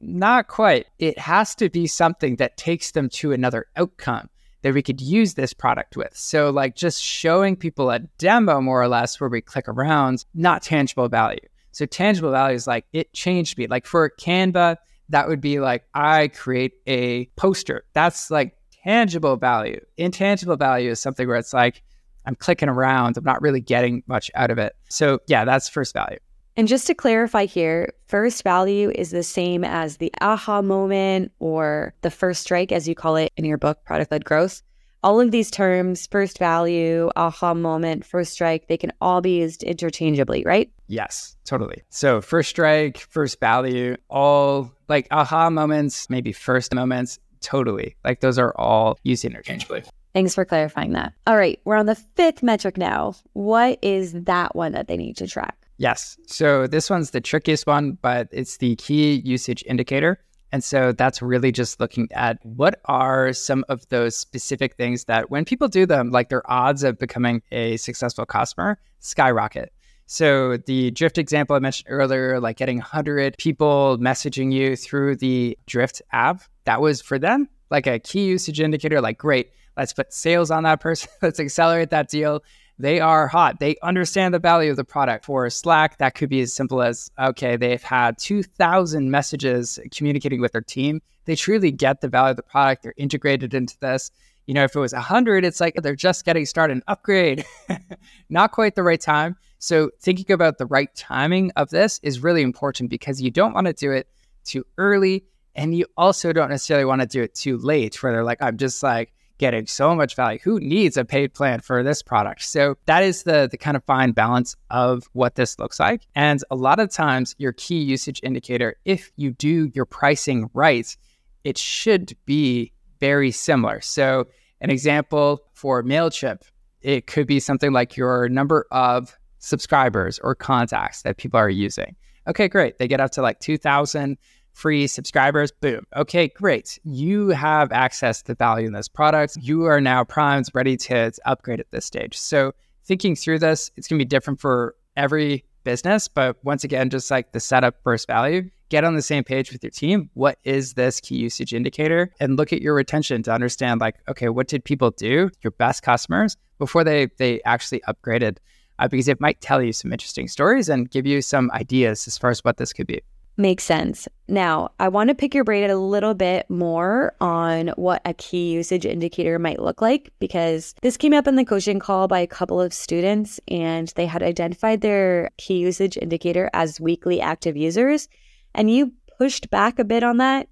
not 0.00 0.48
quite. 0.48 0.86
It 0.98 1.18
has 1.18 1.54
to 1.56 1.70
be 1.70 1.86
something 1.86 2.36
that 2.36 2.58
takes 2.58 2.90
them 2.92 3.08
to 3.10 3.32
another 3.32 3.66
outcome 3.76 4.28
that 4.62 4.74
we 4.74 4.82
could 4.82 5.00
use 5.00 5.34
this 5.34 5.52
product 5.52 5.96
with. 5.96 6.16
So, 6.16 6.50
like 6.50 6.76
just 6.76 7.02
showing 7.02 7.56
people 7.56 7.90
a 7.90 8.00
demo 8.18 8.60
more 8.60 8.82
or 8.82 8.88
less 8.88 9.20
where 9.20 9.30
we 9.30 9.40
click 9.40 9.68
around, 9.68 10.24
not 10.34 10.62
tangible 10.62 11.08
value. 11.08 11.40
So, 11.72 11.86
tangible 11.86 12.30
value 12.30 12.56
is 12.56 12.66
like 12.66 12.84
it 12.92 13.12
changed 13.12 13.58
me. 13.58 13.66
Like 13.66 13.86
for 13.86 14.10
Canva, 14.10 14.76
that 15.08 15.28
would 15.28 15.40
be 15.40 15.60
like 15.60 15.84
I 15.94 16.28
create 16.28 16.74
a 16.86 17.26
poster. 17.36 17.84
That's 17.92 18.30
like 18.30 18.56
tangible 18.84 19.36
value. 19.36 19.80
Intangible 19.96 20.56
value 20.56 20.90
is 20.90 21.00
something 21.00 21.26
where 21.26 21.36
it's 21.36 21.52
like 21.52 21.82
I'm 22.26 22.34
clicking 22.34 22.68
around, 22.68 23.16
I'm 23.16 23.24
not 23.24 23.40
really 23.40 23.60
getting 23.60 24.02
much 24.06 24.30
out 24.34 24.50
of 24.50 24.58
it. 24.58 24.76
So, 24.88 25.20
yeah, 25.26 25.44
that's 25.44 25.68
first 25.68 25.94
value. 25.94 26.18
And 26.56 26.68
just 26.68 26.86
to 26.88 26.94
clarify 26.94 27.46
here, 27.46 27.92
first 28.06 28.42
value 28.42 28.90
is 28.94 29.10
the 29.10 29.22
same 29.22 29.64
as 29.64 29.96
the 29.96 30.12
aha 30.20 30.62
moment 30.62 31.32
or 31.38 31.94
the 32.02 32.10
first 32.10 32.42
strike, 32.42 32.72
as 32.72 32.88
you 32.88 32.94
call 32.94 33.16
it 33.16 33.32
in 33.36 33.44
your 33.44 33.58
book, 33.58 33.84
Product 33.84 34.10
Led 34.10 34.24
Growth. 34.24 34.62
All 35.02 35.18
of 35.18 35.30
these 35.30 35.50
terms, 35.50 36.06
first 36.06 36.38
value, 36.38 37.08
aha 37.16 37.54
moment, 37.54 38.04
first 38.04 38.32
strike, 38.32 38.68
they 38.68 38.76
can 38.76 38.92
all 39.00 39.22
be 39.22 39.38
used 39.38 39.62
interchangeably, 39.62 40.42
right? 40.44 40.70
Yes, 40.88 41.36
totally. 41.44 41.82
So, 41.88 42.20
first 42.20 42.50
strike, 42.50 42.98
first 42.98 43.40
value, 43.40 43.96
all 44.10 44.70
like 44.88 45.06
aha 45.10 45.48
moments, 45.48 46.10
maybe 46.10 46.32
first 46.32 46.74
moments, 46.74 47.18
totally. 47.40 47.96
Like 48.04 48.20
those 48.20 48.38
are 48.38 48.52
all 48.58 48.98
used 49.02 49.24
interchangeably. 49.24 49.84
Thanks 50.12 50.34
for 50.34 50.44
clarifying 50.44 50.92
that. 50.92 51.14
All 51.26 51.36
right, 51.36 51.60
we're 51.64 51.76
on 51.76 51.86
the 51.86 51.94
fifth 51.94 52.42
metric 52.42 52.76
now. 52.76 53.14
What 53.32 53.78
is 53.80 54.12
that 54.12 54.54
one 54.54 54.72
that 54.72 54.88
they 54.88 54.96
need 54.96 55.16
to 55.18 55.26
track? 55.26 55.56
Yes. 55.80 56.18
So 56.26 56.66
this 56.66 56.90
one's 56.90 57.12
the 57.12 57.22
trickiest 57.22 57.66
one, 57.66 57.96
but 58.02 58.28
it's 58.32 58.58
the 58.58 58.76
key 58.76 59.22
usage 59.24 59.64
indicator. 59.66 60.18
And 60.52 60.62
so 60.62 60.92
that's 60.92 61.22
really 61.22 61.52
just 61.52 61.80
looking 61.80 62.06
at 62.12 62.38
what 62.42 62.80
are 62.84 63.32
some 63.32 63.64
of 63.70 63.88
those 63.88 64.14
specific 64.14 64.76
things 64.76 65.06
that 65.06 65.30
when 65.30 65.46
people 65.46 65.68
do 65.68 65.86
them, 65.86 66.10
like 66.10 66.28
their 66.28 66.42
odds 66.52 66.82
of 66.82 66.98
becoming 66.98 67.40
a 67.50 67.78
successful 67.78 68.26
customer 68.26 68.78
skyrocket. 68.98 69.72
So 70.04 70.58
the 70.58 70.90
Drift 70.90 71.16
example 71.16 71.56
I 71.56 71.60
mentioned 71.60 71.86
earlier, 71.88 72.40
like 72.40 72.58
getting 72.58 72.76
100 72.76 73.38
people 73.38 73.96
messaging 73.98 74.52
you 74.52 74.76
through 74.76 75.16
the 75.16 75.56
Drift 75.64 76.02
app, 76.12 76.42
that 76.64 76.82
was 76.82 77.00
for 77.00 77.18
them 77.18 77.48
like 77.70 77.86
a 77.86 77.98
key 77.98 78.26
usage 78.26 78.60
indicator. 78.60 79.00
Like, 79.00 79.16
great, 79.16 79.52
let's 79.78 79.94
put 79.94 80.12
sales 80.12 80.50
on 80.50 80.64
that 80.64 80.80
person. 80.80 81.08
let's 81.22 81.40
accelerate 81.40 81.88
that 81.88 82.10
deal 82.10 82.42
they 82.80 83.00
are 83.00 83.28
hot. 83.28 83.60
They 83.60 83.76
understand 83.82 84.32
the 84.32 84.38
value 84.38 84.70
of 84.70 84.76
the 84.76 84.84
product. 84.84 85.24
For 85.26 85.48
Slack, 85.50 85.98
that 85.98 86.14
could 86.14 86.28
be 86.28 86.40
as 86.40 86.52
simple 86.52 86.82
as 86.82 87.10
okay, 87.18 87.56
they've 87.56 87.82
had 87.82 88.18
2,000 88.18 89.10
messages 89.10 89.78
communicating 89.94 90.40
with 90.40 90.52
their 90.52 90.62
team. 90.62 91.00
They 91.26 91.36
truly 91.36 91.70
get 91.70 92.00
the 92.00 92.08
value 92.08 92.30
of 92.30 92.36
the 92.36 92.42
product. 92.42 92.82
They're 92.82 92.94
integrated 92.96 93.54
into 93.54 93.78
this. 93.80 94.10
You 94.46 94.54
know, 94.54 94.64
if 94.64 94.74
it 94.74 94.80
was 94.80 94.92
100, 94.92 95.44
it's 95.44 95.60
like 95.60 95.74
they're 95.76 95.94
just 95.94 96.24
getting 96.24 96.46
started. 96.46 96.78
An 96.78 96.82
upgrade, 96.88 97.44
not 98.30 98.52
quite 98.52 98.74
the 98.74 98.82
right 98.82 99.00
time. 99.00 99.36
So, 99.58 99.90
thinking 100.00 100.32
about 100.32 100.56
the 100.56 100.66
right 100.66 100.92
timing 100.96 101.52
of 101.56 101.68
this 101.68 102.00
is 102.02 102.20
really 102.20 102.42
important 102.42 102.88
because 102.88 103.20
you 103.20 103.30
don't 103.30 103.52
want 103.52 103.66
to 103.66 103.74
do 103.74 103.92
it 103.92 104.08
too 104.44 104.64
early. 104.78 105.24
And 105.54 105.76
you 105.76 105.84
also 105.96 106.32
don't 106.32 106.48
necessarily 106.48 106.86
want 106.86 107.02
to 107.02 107.06
do 107.06 107.22
it 107.22 107.34
too 107.34 107.58
late 107.58 108.02
where 108.02 108.12
they're 108.12 108.24
like, 108.24 108.40
I'm 108.40 108.56
just 108.56 108.82
like, 108.82 109.12
getting 109.40 109.66
so 109.66 109.94
much 109.94 110.14
value. 110.14 110.38
Who 110.44 110.60
needs 110.60 110.98
a 110.98 111.04
paid 111.04 111.32
plan 111.32 111.60
for 111.60 111.82
this 111.82 112.02
product? 112.02 112.44
So 112.44 112.76
that 112.84 113.02
is 113.02 113.22
the 113.22 113.48
the 113.50 113.56
kind 113.56 113.74
of 113.74 113.82
fine 113.84 114.12
balance 114.12 114.54
of 114.70 115.08
what 115.14 115.34
this 115.34 115.58
looks 115.58 115.80
like. 115.80 116.02
And 116.14 116.44
a 116.50 116.56
lot 116.56 116.78
of 116.78 116.90
times 116.90 117.34
your 117.38 117.52
key 117.52 117.80
usage 117.80 118.20
indicator, 118.22 118.76
if 118.84 119.10
you 119.16 119.32
do 119.32 119.70
your 119.74 119.86
pricing 119.86 120.50
right, 120.52 120.94
it 121.42 121.56
should 121.56 122.12
be 122.26 122.70
very 123.00 123.30
similar. 123.30 123.80
So 123.80 124.26
an 124.60 124.68
example 124.68 125.40
for 125.54 125.82
MailChimp, 125.82 126.42
it 126.82 127.06
could 127.06 127.26
be 127.26 127.40
something 127.40 127.72
like 127.72 127.96
your 127.96 128.28
number 128.28 128.66
of 128.70 129.16
subscribers 129.38 130.18
or 130.22 130.34
contacts 130.34 131.00
that 131.02 131.16
people 131.16 131.40
are 131.40 131.48
using. 131.48 131.96
Okay, 132.28 132.46
great. 132.46 132.76
They 132.76 132.86
get 132.86 133.00
up 133.00 133.10
to 133.12 133.22
like 133.22 133.40
2,000 133.40 134.18
free 134.52 134.86
subscribers. 134.86 135.50
Boom. 135.50 135.86
Okay, 135.96 136.28
great. 136.28 136.78
You 136.84 137.28
have 137.28 137.72
access 137.72 138.22
to 138.22 138.34
value 138.34 138.66
in 138.66 138.72
this 138.72 138.88
product. 138.88 139.36
You 139.40 139.64
are 139.64 139.80
now 139.80 140.04
primed, 140.04 140.48
ready 140.54 140.76
to, 140.76 141.10
to 141.10 141.28
upgrade 141.28 141.60
at 141.60 141.70
this 141.70 141.84
stage. 141.84 142.16
So 142.16 142.52
thinking 142.84 143.16
through 143.16 143.38
this, 143.38 143.70
it's 143.76 143.88
going 143.88 143.98
to 143.98 144.04
be 144.04 144.08
different 144.08 144.40
for 144.40 144.74
every 144.96 145.44
business. 145.64 146.08
But 146.08 146.36
once 146.44 146.64
again, 146.64 146.90
just 146.90 147.10
like 147.10 147.32
the 147.32 147.40
setup 147.40 147.76
first 147.82 148.06
value, 148.06 148.50
get 148.68 148.84
on 148.84 148.94
the 148.94 149.02
same 149.02 149.24
page 149.24 149.52
with 149.52 149.62
your 149.62 149.70
team. 149.70 150.10
What 150.14 150.38
is 150.44 150.74
this 150.74 151.00
key 151.00 151.16
usage 151.16 151.52
indicator? 151.52 152.10
And 152.20 152.36
look 152.36 152.52
at 152.52 152.62
your 152.62 152.74
retention 152.74 153.22
to 153.24 153.32
understand 153.32 153.80
like, 153.80 153.96
okay, 154.08 154.28
what 154.28 154.48
did 154.48 154.64
people 154.64 154.90
do, 154.90 155.30
your 155.42 155.50
best 155.52 155.82
customers, 155.82 156.36
before 156.58 156.84
they 156.84 157.08
they 157.18 157.40
actually 157.44 157.80
upgraded? 157.88 158.38
Uh, 158.78 158.88
because 158.88 159.08
it 159.08 159.20
might 159.20 159.40
tell 159.42 159.62
you 159.62 159.72
some 159.74 159.92
interesting 159.92 160.26
stories 160.26 160.70
and 160.70 160.90
give 160.90 161.06
you 161.06 161.20
some 161.20 161.50
ideas 161.50 162.08
as 162.08 162.16
far 162.16 162.30
as 162.30 162.42
what 162.42 162.56
this 162.56 162.72
could 162.72 162.86
be. 162.86 163.02
Makes 163.40 163.64
sense. 163.64 164.06
Now, 164.28 164.72
I 164.78 164.88
want 164.88 165.08
to 165.08 165.14
pick 165.14 165.34
your 165.34 165.44
brain 165.44 165.70
a 165.70 165.76
little 165.76 166.12
bit 166.12 166.44
more 166.50 167.14
on 167.22 167.68
what 167.68 168.02
a 168.04 168.12
key 168.12 168.52
usage 168.52 168.84
indicator 168.84 169.38
might 169.38 169.62
look 169.62 169.80
like 169.80 170.12
because 170.18 170.74
this 170.82 170.98
came 170.98 171.14
up 171.14 171.26
in 171.26 171.36
the 171.36 171.44
coaching 171.46 171.78
call 171.78 172.06
by 172.06 172.18
a 172.18 172.26
couple 172.26 172.60
of 172.60 172.74
students 172.74 173.40
and 173.48 173.94
they 173.96 174.04
had 174.04 174.22
identified 174.22 174.82
their 174.82 175.30
key 175.38 175.60
usage 175.60 175.96
indicator 175.96 176.50
as 176.52 176.82
weekly 176.82 177.18
active 177.18 177.56
users. 177.56 178.10
And 178.54 178.70
you 178.70 178.92
pushed 179.16 179.48
back 179.48 179.78
a 179.78 179.84
bit 179.86 180.02
on 180.02 180.18
that. 180.18 180.46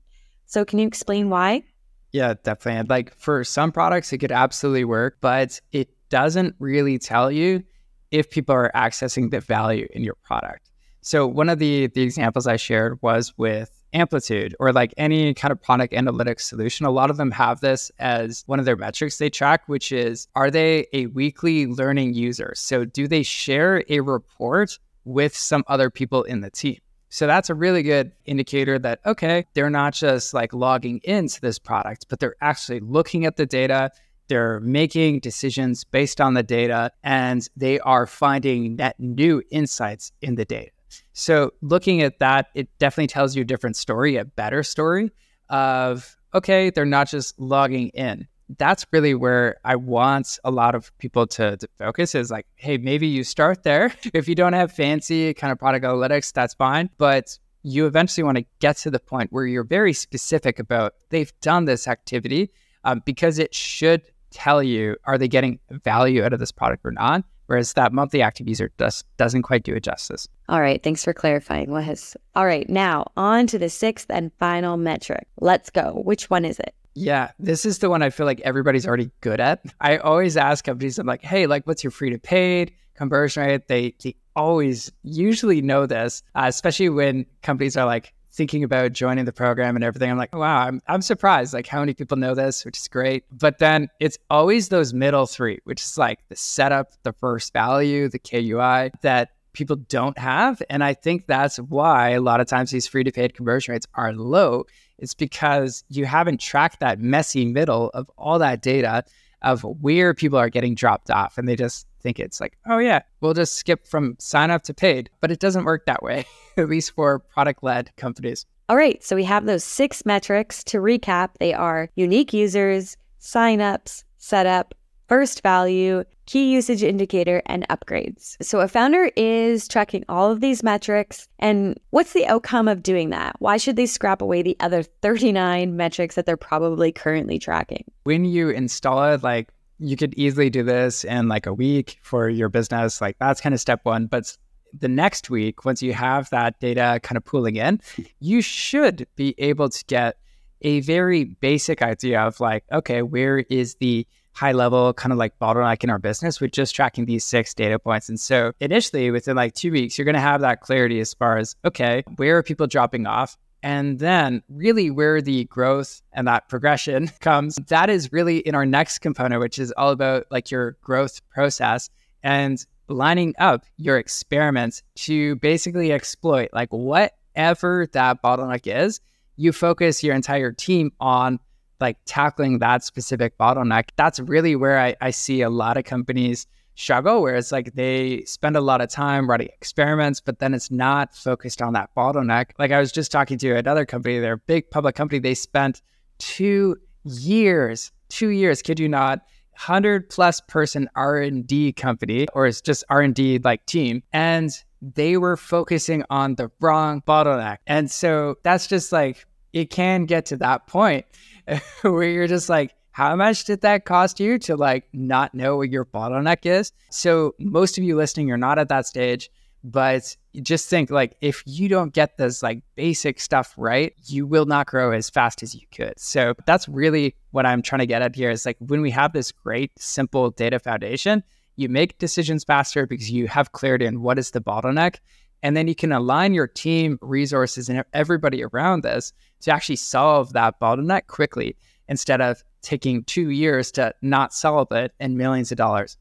So, 0.46 0.64
can 0.64 0.78
you 0.78 0.86
explain 0.86 1.28
why? 1.28 1.64
Yeah, 2.12 2.36
definitely. 2.42 2.88
Like 2.88 3.14
for 3.14 3.44
some 3.44 3.70
products, 3.70 4.14
it 4.14 4.18
could 4.18 4.32
absolutely 4.32 4.86
work, 4.86 5.18
but 5.20 5.60
it 5.72 5.90
doesn't 6.08 6.54
really 6.58 6.98
tell 6.98 7.30
you 7.30 7.64
if 8.10 8.30
people 8.30 8.54
are 8.54 8.70
accessing 8.74 9.30
the 9.30 9.40
value 9.40 9.86
in 9.92 10.04
your 10.04 10.16
product. 10.24 10.70
So 11.00 11.26
one 11.26 11.48
of 11.48 11.58
the 11.58 11.86
the 11.88 12.02
examples 12.02 12.46
I 12.46 12.56
shared 12.56 12.98
was 13.02 13.32
with 13.36 13.78
Amplitude 13.94 14.54
or 14.60 14.72
like 14.72 14.92
any 14.98 15.32
kind 15.32 15.50
of 15.50 15.62
product 15.62 15.94
analytics 15.94 16.42
solution. 16.42 16.84
A 16.84 16.90
lot 16.90 17.08
of 17.08 17.16
them 17.16 17.30
have 17.30 17.60
this 17.60 17.90
as 17.98 18.44
one 18.46 18.58
of 18.58 18.66
their 18.66 18.76
metrics 18.76 19.16
they 19.16 19.30
track, 19.30 19.62
which 19.66 19.92
is 19.92 20.28
are 20.34 20.50
they 20.50 20.86
a 20.92 21.06
weekly 21.06 21.66
learning 21.66 22.12
user? 22.12 22.52
So 22.54 22.84
do 22.84 23.08
they 23.08 23.22
share 23.22 23.84
a 23.88 24.00
report 24.00 24.78
with 25.04 25.34
some 25.34 25.64
other 25.68 25.88
people 25.88 26.22
in 26.24 26.40
the 26.40 26.50
team? 26.50 26.78
So 27.08 27.26
that's 27.26 27.48
a 27.48 27.54
really 27.54 27.82
good 27.82 28.12
indicator 28.26 28.78
that, 28.80 29.00
okay, 29.06 29.46
they're 29.54 29.70
not 29.70 29.94
just 29.94 30.34
like 30.34 30.52
logging 30.52 31.00
into 31.04 31.40
this 31.40 31.58
product, 31.58 32.06
but 32.10 32.20
they're 32.20 32.36
actually 32.42 32.80
looking 32.80 33.24
at 33.24 33.36
the 33.36 33.46
data. 33.46 33.90
They're 34.28 34.60
making 34.60 35.20
decisions 35.20 35.84
based 35.84 36.20
on 36.20 36.34
the 36.34 36.42
data 36.42 36.90
and 37.02 37.48
they 37.56 37.80
are 37.80 38.06
finding 38.06 38.76
net 38.76 38.96
new 38.98 39.42
insights 39.50 40.12
in 40.20 40.34
the 40.34 40.44
data. 40.44 40.72
So 41.12 41.52
looking 41.62 42.02
at 42.02 42.18
that, 42.18 42.46
it 42.54 42.68
definitely 42.78 43.08
tells 43.08 43.36
you 43.36 43.42
a 43.42 43.44
different 43.44 43.76
story, 43.76 44.16
a 44.16 44.24
better 44.24 44.62
story 44.62 45.10
of, 45.48 46.16
okay, 46.34 46.70
they're 46.70 46.84
not 46.84 47.08
just 47.08 47.38
logging 47.38 47.88
in. 47.88 48.26
That's 48.56 48.86
really 48.92 49.14
where 49.14 49.56
I 49.64 49.76
want 49.76 50.38
a 50.42 50.50
lot 50.50 50.74
of 50.74 50.96
people 50.98 51.26
to, 51.26 51.58
to 51.58 51.68
focus 51.78 52.14
is 52.14 52.30
like, 52.30 52.46
hey, 52.54 52.78
maybe 52.78 53.06
you 53.06 53.24
start 53.24 53.62
there. 53.62 53.92
If 54.14 54.26
you 54.28 54.34
don't 54.34 54.54
have 54.54 54.72
fancy 54.72 55.34
kind 55.34 55.52
of 55.52 55.58
product 55.58 55.84
analytics, 55.84 56.32
that's 56.32 56.54
fine. 56.54 56.88
But 56.96 57.38
you 57.62 57.86
eventually 57.86 58.24
want 58.24 58.38
to 58.38 58.44
get 58.60 58.76
to 58.78 58.90
the 58.90 59.00
point 59.00 59.32
where 59.32 59.46
you're 59.46 59.64
very 59.64 59.92
specific 59.92 60.58
about 60.58 60.94
they've 61.10 61.32
done 61.40 61.64
this 61.64 61.88
activity 61.88 62.50
um, 62.84 63.02
because 63.04 63.38
it 63.38 63.54
should 63.54 64.02
tell 64.30 64.62
you 64.62 64.96
are 65.04 65.18
they 65.18 65.28
getting 65.28 65.58
value 65.70 66.22
out 66.24 66.32
of 66.32 66.38
this 66.38 66.52
product 66.52 66.84
or 66.84 66.92
not 66.92 67.24
whereas 67.48 67.72
that 67.72 67.92
monthly 67.92 68.22
active 68.22 68.48
user 68.48 68.70
does, 68.76 69.02
doesn't 69.16 69.42
quite 69.42 69.64
do 69.64 69.74
it 69.74 69.82
justice. 69.82 70.28
All 70.48 70.60
right, 70.60 70.82
thanks 70.82 71.04
for 71.04 71.12
clarifying, 71.12 71.70
Wes. 71.70 72.16
All 72.36 72.46
right, 72.46 72.68
now 72.70 73.10
on 73.16 73.46
to 73.48 73.58
the 73.58 73.68
sixth 73.68 74.06
and 74.08 74.32
final 74.38 74.76
metric. 74.76 75.26
Let's 75.40 75.68
go. 75.68 76.00
Which 76.04 76.30
one 76.30 76.44
is 76.44 76.58
it? 76.60 76.74
Yeah, 76.94 77.30
this 77.38 77.64
is 77.64 77.78
the 77.78 77.90
one 77.90 78.02
I 78.02 78.10
feel 78.10 78.26
like 78.26 78.40
everybody's 78.40 78.86
already 78.86 79.10
good 79.20 79.40
at. 79.40 79.62
I 79.80 79.98
always 79.98 80.36
ask 80.36 80.64
companies, 80.64 80.98
I'm 80.98 81.06
like, 81.06 81.22
hey, 81.22 81.46
like, 81.46 81.66
what's 81.66 81.84
your 81.84 81.90
free 81.90 82.10
to 82.10 82.18
paid 82.18 82.72
conversion 82.94 83.44
rate? 83.44 83.68
They, 83.68 83.94
they 84.02 84.16
always 84.34 84.90
usually 85.02 85.62
know 85.62 85.86
this, 85.86 86.22
uh, 86.34 86.46
especially 86.48 86.88
when 86.88 87.26
companies 87.42 87.76
are 87.76 87.86
like, 87.86 88.14
thinking 88.38 88.62
about 88.62 88.92
joining 88.92 89.24
the 89.24 89.32
program 89.32 89.74
and 89.74 89.84
everything, 89.84 90.08
I'm 90.10 90.16
like, 90.16 90.34
wow, 90.34 90.60
I'm, 90.60 90.80
I'm 90.86 91.02
surprised 91.02 91.52
like 91.52 91.66
how 91.66 91.80
many 91.80 91.92
people 91.92 92.16
know 92.16 92.34
this, 92.36 92.64
which 92.64 92.78
is 92.78 92.86
great. 92.86 93.24
But 93.32 93.58
then 93.58 93.88
it's 93.98 94.16
always 94.30 94.68
those 94.68 94.94
middle 94.94 95.26
three, 95.26 95.58
which 95.64 95.82
is 95.82 95.98
like 95.98 96.20
the 96.28 96.36
setup, 96.36 96.92
the 97.02 97.12
first 97.12 97.52
value, 97.52 98.08
the 98.08 98.20
KUI 98.20 98.92
that 99.02 99.30
people 99.54 99.74
don't 99.74 100.16
have. 100.16 100.62
And 100.70 100.84
I 100.84 100.94
think 100.94 101.26
that's 101.26 101.56
why 101.56 102.10
a 102.10 102.20
lot 102.20 102.40
of 102.40 102.46
times 102.46 102.70
these 102.70 102.86
free 102.86 103.02
to 103.02 103.10
paid 103.10 103.34
conversion 103.34 103.72
rates 103.72 103.88
are 103.94 104.12
low. 104.12 104.66
It's 104.98 105.14
because 105.14 105.82
you 105.88 106.06
haven't 106.06 106.40
tracked 106.40 106.78
that 106.78 107.00
messy 107.00 107.44
middle 107.44 107.90
of 107.92 108.08
all 108.16 108.38
that 108.38 108.62
data 108.62 109.02
of 109.42 109.62
where 109.62 110.14
people 110.14 110.38
are 110.38 110.48
getting 110.48 110.76
dropped 110.76 111.10
off. 111.10 111.38
And 111.38 111.48
they 111.48 111.56
just 111.56 111.87
think 112.00 112.18
it's 112.18 112.40
like, 112.40 112.56
oh, 112.66 112.78
yeah, 112.78 113.00
we'll 113.20 113.34
just 113.34 113.56
skip 113.56 113.86
from 113.86 114.16
sign 114.18 114.50
up 114.50 114.62
to 114.64 114.74
paid. 114.74 115.10
But 115.20 115.30
it 115.30 115.40
doesn't 115.40 115.64
work 115.64 115.86
that 115.86 116.02
way, 116.02 116.26
at 116.56 116.68
least 116.68 116.94
for 116.94 117.18
product 117.18 117.62
led 117.62 117.94
companies. 117.96 118.46
All 118.68 118.76
right. 118.76 119.02
So 119.02 119.16
we 119.16 119.24
have 119.24 119.46
those 119.46 119.64
six 119.64 120.04
metrics. 120.04 120.62
To 120.64 120.78
recap, 120.78 121.30
they 121.40 121.54
are 121.54 121.88
unique 121.94 122.32
users, 122.32 122.96
signups, 123.20 124.04
setup, 124.18 124.74
first 125.08 125.42
value, 125.42 126.04
key 126.26 126.52
usage 126.52 126.82
indicator, 126.82 127.42
and 127.46 127.66
upgrades. 127.68 128.36
So 128.42 128.60
a 128.60 128.68
founder 128.68 129.10
is 129.16 129.66
tracking 129.66 130.04
all 130.08 130.30
of 130.30 130.40
these 130.40 130.62
metrics. 130.62 131.26
And 131.38 131.80
what's 131.90 132.12
the 132.12 132.26
outcome 132.26 132.68
of 132.68 132.82
doing 132.82 133.08
that? 133.10 133.36
Why 133.38 133.56
should 133.56 133.76
they 133.76 133.86
scrap 133.86 134.20
away 134.20 134.42
the 134.42 134.56
other 134.60 134.82
39 134.82 135.74
metrics 135.74 136.14
that 136.14 136.26
they're 136.26 136.36
probably 136.36 136.92
currently 136.92 137.38
tracking? 137.38 137.84
When 138.04 138.26
you 138.26 138.50
install 138.50 139.02
it, 139.12 139.22
like 139.22 139.48
you 139.78 139.96
could 139.96 140.14
easily 140.14 140.50
do 140.50 140.62
this 140.62 141.04
in 141.04 141.28
like 141.28 141.46
a 141.46 141.54
week 141.54 141.98
for 142.02 142.28
your 142.28 142.48
business. 142.48 143.00
Like 143.00 143.16
that's 143.18 143.40
kind 143.40 143.54
of 143.54 143.60
step 143.60 143.80
one. 143.84 144.06
But 144.06 144.36
the 144.78 144.88
next 144.88 145.30
week, 145.30 145.64
once 145.64 145.82
you 145.82 145.92
have 145.92 146.28
that 146.30 146.58
data 146.60 147.00
kind 147.02 147.16
of 147.16 147.24
pooling 147.24 147.56
in, 147.56 147.80
you 148.20 148.40
should 148.42 149.06
be 149.16 149.34
able 149.38 149.68
to 149.68 149.84
get 149.86 150.16
a 150.62 150.80
very 150.80 151.24
basic 151.24 151.82
idea 151.82 152.20
of 152.20 152.40
like, 152.40 152.64
okay, 152.72 153.02
where 153.02 153.38
is 153.38 153.76
the 153.76 154.06
high 154.32 154.52
level 154.52 154.92
kind 154.92 155.12
of 155.12 155.18
like 155.18 155.36
bottleneck 155.40 155.82
in 155.82 155.90
our 155.90 155.98
business 155.98 156.40
with 156.40 156.52
just 156.52 156.74
tracking 156.74 157.06
these 157.06 157.24
six 157.24 157.54
data 157.54 157.76
points. 157.76 158.08
And 158.08 158.20
so 158.20 158.52
initially 158.60 159.10
within 159.10 159.34
like 159.36 159.54
two 159.54 159.72
weeks, 159.72 159.98
you're 159.98 160.04
going 160.04 160.14
to 160.14 160.20
have 160.20 160.42
that 160.42 160.60
clarity 160.60 161.00
as 161.00 161.12
far 161.12 161.38
as, 161.38 161.56
okay, 161.64 162.04
where 162.16 162.36
are 162.38 162.42
people 162.42 162.68
dropping 162.68 163.06
off? 163.06 163.36
And 163.68 163.98
then, 163.98 164.42
really, 164.48 164.90
where 164.90 165.20
the 165.20 165.44
growth 165.44 166.00
and 166.14 166.26
that 166.26 166.48
progression 166.48 167.08
comes, 167.20 167.56
that 167.68 167.90
is 167.90 168.10
really 168.10 168.38
in 168.38 168.54
our 168.54 168.64
next 168.64 169.00
component, 169.00 169.42
which 169.42 169.58
is 169.58 169.74
all 169.76 169.90
about 169.90 170.24
like 170.30 170.50
your 170.50 170.78
growth 170.80 171.20
process 171.28 171.90
and 172.22 172.64
lining 172.88 173.34
up 173.38 173.66
your 173.76 173.98
experiments 173.98 174.82
to 174.94 175.36
basically 175.36 175.92
exploit 175.92 176.48
like 176.54 176.72
whatever 176.72 177.86
that 177.92 178.22
bottleneck 178.22 178.62
is. 178.64 179.00
You 179.36 179.52
focus 179.52 180.02
your 180.02 180.14
entire 180.14 180.52
team 180.52 180.90
on 180.98 181.38
like 181.78 181.98
tackling 182.06 182.60
that 182.60 182.84
specific 182.84 183.36
bottleneck. 183.36 183.90
That's 183.96 184.18
really 184.18 184.56
where 184.56 184.78
I, 184.78 184.96
I 185.02 185.10
see 185.10 185.42
a 185.42 185.50
lot 185.50 185.76
of 185.76 185.84
companies 185.84 186.46
struggle 186.78 187.20
where 187.20 187.34
it's 187.34 187.50
like 187.50 187.74
they 187.74 188.22
spend 188.24 188.56
a 188.56 188.60
lot 188.60 188.80
of 188.80 188.88
time 188.88 189.28
running 189.28 189.48
experiments, 189.48 190.20
but 190.20 190.38
then 190.38 190.54
it's 190.54 190.70
not 190.70 191.14
focused 191.14 191.60
on 191.60 191.72
that 191.72 191.90
bottleneck. 191.96 192.50
Like 192.58 192.70
I 192.70 192.78
was 192.78 192.92
just 192.92 193.10
talking 193.10 193.36
to 193.38 193.56
another 193.56 193.84
company, 193.84 194.20
they're 194.20 194.34
a 194.34 194.38
big 194.38 194.70
public 194.70 194.94
company. 194.94 195.18
They 195.18 195.34
spent 195.34 195.82
two 196.18 196.76
years, 197.02 197.90
two 198.08 198.28
years, 198.28 198.62
kid 198.62 198.78
you 198.78 198.88
not, 198.88 199.18
100 199.52 200.08
plus 200.08 200.40
person 200.42 200.88
R&D 200.94 201.72
company 201.72 202.28
or 202.32 202.46
it's 202.46 202.60
just 202.60 202.84
R&D 202.88 203.40
like 203.42 203.66
team 203.66 204.04
and 204.12 204.52
they 204.80 205.16
were 205.16 205.36
focusing 205.36 206.04
on 206.10 206.36
the 206.36 206.48
wrong 206.60 207.02
bottleneck. 207.02 207.56
And 207.66 207.90
so 207.90 208.36
that's 208.44 208.68
just 208.68 208.92
like 208.92 209.26
it 209.52 209.70
can 209.70 210.04
get 210.04 210.26
to 210.26 210.36
that 210.36 210.68
point 210.68 211.06
where 211.82 212.04
you're 212.04 212.28
just 212.28 212.48
like 212.48 212.74
how 212.98 213.14
much 213.14 213.44
did 213.44 213.60
that 213.60 213.84
cost 213.84 214.18
you 214.18 214.40
to 214.40 214.56
like 214.56 214.88
not 214.92 215.32
know 215.32 215.58
what 215.58 215.70
your 215.70 215.84
bottleneck 215.84 216.44
is? 216.44 216.72
So 216.90 217.32
most 217.38 217.78
of 217.78 217.84
you 217.84 217.94
listening, 217.94 218.26
you're 218.26 218.36
not 218.36 218.58
at 218.58 218.68
that 218.70 218.86
stage, 218.86 219.30
but 219.62 220.16
just 220.42 220.68
think 220.68 220.90
like 220.90 221.16
if 221.20 221.44
you 221.46 221.68
don't 221.68 221.94
get 221.94 222.18
this 222.18 222.42
like 222.42 222.60
basic 222.74 223.20
stuff 223.20 223.54
right, 223.56 223.94
you 224.06 224.26
will 224.26 224.46
not 224.46 224.66
grow 224.66 224.90
as 224.90 225.08
fast 225.08 225.44
as 225.44 225.54
you 225.54 225.60
could. 225.70 225.94
So 225.96 226.34
that's 226.44 226.68
really 226.68 227.14
what 227.30 227.46
I'm 227.46 227.62
trying 227.62 227.78
to 227.78 227.86
get 227.86 228.02
at 228.02 228.16
here 228.16 228.30
is 228.30 228.44
like 228.44 228.56
when 228.58 228.80
we 228.80 228.90
have 228.90 229.12
this 229.12 229.30
great 229.30 229.70
simple 229.78 230.30
data 230.30 230.58
foundation, 230.58 231.22
you 231.54 231.68
make 231.68 231.98
decisions 231.98 232.42
faster 232.42 232.84
because 232.84 233.12
you 233.12 233.28
have 233.28 233.52
clarity 233.52 233.86
on 233.86 234.02
what 234.02 234.18
is 234.18 234.32
the 234.32 234.40
bottleneck. 234.40 234.96
And 235.44 235.56
then 235.56 235.68
you 235.68 235.76
can 235.76 235.92
align 235.92 236.34
your 236.34 236.48
team, 236.48 236.98
resources, 237.00 237.68
and 237.68 237.84
everybody 237.92 238.42
around 238.42 238.82
this 238.82 239.12
to 239.42 239.52
actually 239.52 239.76
solve 239.76 240.32
that 240.32 240.58
bottleneck 240.58 241.06
quickly 241.06 241.54
instead 241.88 242.20
of 242.20 242.42
taking 242.62 243.04
two 243.04 243.30
years 243.30 243.70
to 243.72 243.94
not 244.02 244.32
sell 244.32 244.66
it 244.70 244.92
and 245.00 245.16
millions 245.16 245.50
of 245.50 245.58
dollars. 245.58 245.96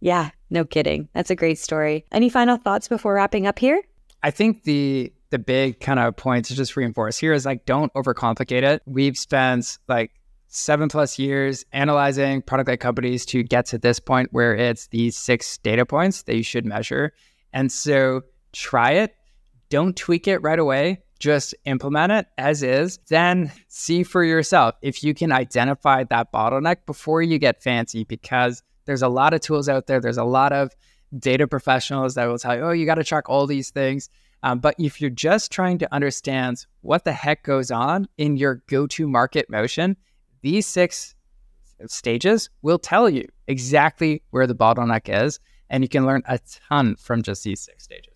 Yeah, 0.00 0.30
no 0.48 0.64
kidding. 0.64 1.08
That's 1.12 1.30
a 1.30 1.36
great 1.36 1.58
story. 1.58 2.06
Any 2.10 2.28
final 2.28 2.56
thoughts 2.56 2.88
before 2.88 3.14
wrapping 3.14 3.46
up 3.46 3.58
here? 3.58 3.82
I 4.22 4.30
think 4.30 4.64
the 4.64 5.12
the 5.30 5.38
big 5.38 5.78
kind 5.78 6.00
of 6.00 6.16
point 6.16 6.46
to 6.46 6.56
just 6.56 6.74
reinforce 6.76 7.16
here 7.16 7.32
is 7.32 7.46
like 7.46 7.64
don't 7.64 7.92
overcomplicate 7.94 8.62
it. 8.62 8.82
We've 8.84 9.16
spent 9.16 9.78
like 9.88 10.10
seven 10.48 10.88
plus 10.88 11.18
years 11.18 11.64
analyzing 11.72 12.42
product 12.42 12.68
led 12.68 12.80
companies 12.80 13.24
to 13.26 13.42
get 13.44 13.66
to 13.66 13.78
this 13.78 14.00
point 14.00 14.28
where 14.32 14.56
it's 14.56 14.88
these 14.88 15.16
six 15.16 15.58
data 15.58 15.86
points 15.86 16.24
that 16.24 16.36
you 16.36 16.42
should 16.42 16.66
measure. 16.66 17.12
And 17.52 17.70
so 17.70 18.22
try 18.52 18.92
it. 18.92 19.14
Don't 19.68 19.96
tweak 19.96 20.26
it 20.26 20.38
right 20.42 20.58
away 20.58 21.02
just 21.20 21.54
implement 21.66 22.10
it 22.10 22.26
as 22.38 22.62
is, 22.62 22.98
then 23.08 23.52
see 23.68 24.02
for 24.02 24.24
yourself 24.24 24.74
if 24.82 25.04
you 25.04 25.14
can 25.14 25.30
identify 25.30 26.02
that 26.04 26.32
bottleneck 26.32 26.78
before 26.86 27.22
you 27.22 27.38
get 27.38 27.62
fancy 27.62 28.04
because 28.04 28.62
there's 28.86 29.02
a 29.02 29.08
lot 29.08 29.34
of 29.34 29.40
tools 29.40 29.68
out 29.68 29.86
there. 29.86 30.00
There's 30.00 30.18
a 30.18 30.24
lot 30.24 30.52
of 30.52 30.74
data 31.18 31.46
professionals 31.46 32.14
that 32.14 32.26
will 32.26 32.38
tell 32.38 32.56
you, 32.56 32.62
oh, 32.62 32.70
you 32.72 32.86
got 32.86 32.96
to 32.96 33.04
track 33.04 33.28
all 33.28 33.46
these 33.46 33.70
things. 33.70 34.08
Um, 34.42 34.58
but 34.58 34.74
if 34.78 35.00
you're 35.00 35.10
just 35.10 35.52
trying 35.52 35.78
to 35.78 35.94
understand 35.94 36.64
what 36.80 37.04
the 37.04 37.12
heck 37.12 37.44
goes 37.44 37.70
on 37.70 38.08
in 38.16 38.36
your 38.36 38.62
go 38.68 38.86
to 38.88 39.06
market 39.06 39.50
motion, 39.50 39.96
these 40.40 40.66
six 40.66 41.14
stages 41.86 42.48
will 42.62 42.78
tell 42.78 43.08
you 43.10 43.28
exactly 43.46 44.22
where 44.30 44.46
the 44.46 44.54
bottleneck 44.54 45.24
is. 45.26 45.38
And 45.68 45.84
you 45.84 45.88
can 45.88 46.06
learn 46.06 46.22
a 46.26 46.40
ton 46.68 46.96
from 46.96 47.22
just 47.22 47.44
these 47.44 47.60
six 47.60 47.84
stages. 47.84 48.09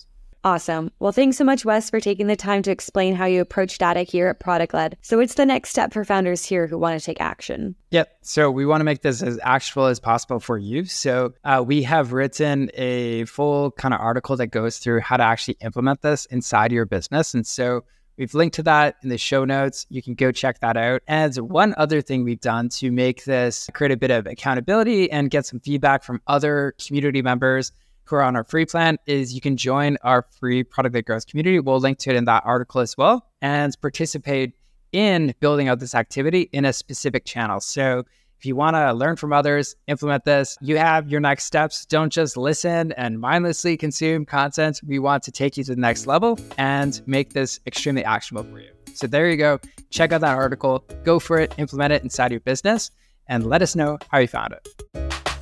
Awesome. 0.45 0.91
Well, 0.99 1.11
thanks 1.11 1.39
so 1.39 1.45
much, 1.45 1.65
Wes, 1.65 1.89
for 1.89 2.01
taking 2.01 2.27
the 2.27 2.37
time 2.37 2.63
to 2.65 2.71
explain 2.71 3.15
how 3.15 3.25
you 3.25 3.41
approach 3.41 3.79
data 3.79 4.01
here 4.01 4.29
at 4.29 4.41
Product 4.41 4.75
Led. 4.75 4.99
So, 5.01 5.17
what's 5.17 5.35
the 5.35 5.47
next 5.47 5.71
step 5.71 5.95
for 5.95 6.05
founders 6.05 6.45
here 6.45 6.67
who 6.67 6.77
want 6.77 7.01
to 7.01 7.05
take 7.05 7.19
action? 7.19 7.75
Yep. 7.93 8.15
So, 8.21 8.51
we 8.51 8.67
want 8.67 8.81
to 8.81 8.85
make 8.85 9.01
this 9.01 9.23
as 9.23 9.41
actionable 9.43 9.87
as 9.87 9.99
possible 9.99 10.41
for 10.41 10.59
you. 10.59 10.85
So, 10.85 11.33
uh, 11.45 11.65
we 11.67 11.83
have 11.85 12.13
written 12.13 12.71
a 12.75 13.25
full 13.25 13.71
kind 13.71 13.95
of 13.95 14.01
article 14.01 14.37
that 14.37 14.49
goes 14.49 14.77
through 14.77 15.01
how 15.01 15.17
to 15.17 15.23
actually 15.23 15.57
implement 15.63 16.03
this 16.03 16.27
inside 16.27 16.73
your 16.73 16.85
business. 16.85 17.33
And 17.33 17.47
so, 17.47 17.85
We've 18.17 18.33
linked 18.33 18.55
to 18.55 18.63
that 18.63 18.95
in 19.03 19.09
the 19.09 19.19
show 19.19 19.45
notes. 19.45 19.87
You 19.89 20.01
can 20.01 20.15
go 20.15 20.31
check 20.31 20.61
that 20.61 20.77
out. 20.77 21.03
And 21.09 21.35
one 21.37 21.75
other 21.77 22.01
thing 22.01 22.23
we've 22.23 22.41
done 22.41 22.69
to 22.69 22.93
make 22.93 23.25
this 23.25 23.69
create 23.75 23.91
a 23.91 23.97
bit 23.97 24.13
of 24.13 24.27
accountability 24.27 25.11
and 25.11 25.31
get 25.31 25.47
some 25.47 25.59
feedback 25.59 26.05
from 26.05 26.21
other 26.29 26.75
community 26.87 27.23
members 27.23 27.73
who 28.05 28.17
are 28.17 28.23
on 28.23 28.37
our 28.37 28.45
free 28.45 28.67
plan 28.67 28.99
is 29.07 29.35
you 29.35 29.41
can 29.41 29.57
join 29.57 29.97
our 30.03 30.27
free 30.39 30.63
product 30.63 30.95
led 30.95 31.07
growth 31.07 31.27
community. 31.27 31.59
We'll 31.61 31.81
link 31.81 31.99
to 31.99 32.11
it 32.11 32.17
in 32.17 32.25
that 32.27 32.43
article 32.45 32.81
as 32.81 32.97
well 32.97 33.27
and 33.41 33.75
participate 33.81 34.55
in 34.93 35.35
building 35.41 35.69
out 35.69 35.81
this 35.81 35.95
activity 35.95 36.49
in 36.53 36.65
a 36.65 36.73
specific 36.73 37.25
channel. 37.25 37.61
So 37.61 38.05
if 38.39 38.47
you 38.47 38.55
want 38.57 38.77
to 38.77 38.93
learn 38.93 39.17
from 39.17 39.33
others, 39.33 39.75
implement 39.87 40.25
this, 40.25 40.59
you 40.61 40.77
have 40.77 41.09
your 41.09 41.21
next 41.21 41.45
steps. 41.45 41.87
Don't 41.87 42.13
just 42.13 42.37
listen 42.37 42.93
and 42.93 43.19
mindlessly 43.19 43.77
consume 43.77 44.27
content. 44.27 44.81
We 44.87 44.99
want 44.99 45.23
to 45.25 45.33
take 45.33 45.57
you 45.57 45.65
to 45.65 45.75
the 45.75 45.81
next 45.81 46.07
level 46.07 46.39
and 46.59 47.01
make 47.07 47.33
this 47.33 47.59
extremely 47.67 48.05
actionable 48.05 48.49
for 48.51 48.61
you. 48.61 48.71
So 48.95 49.07
there 49.07 49.29
you 49.31 49.37
go. 49.37 49.59
Check 49.91 50.13
out 50.13 50.21
that 50.21 50.37
article, 50.37 50.85
go 51.05 51.19
for 51.19 51.39
it, 51.39 51.55
implement 51.59 51.93
it 51.93 52.03
inside 52.03 52.31
your 52.31 52.41
business, 52.41 52.91
and 53.29 53.47
let 53.47 53.63
us 53.63 53.75
know 53.75 53.99
how 54.09 54.19
you 54.19 54.29
found 54.29 54.53
it. 54.53 55.34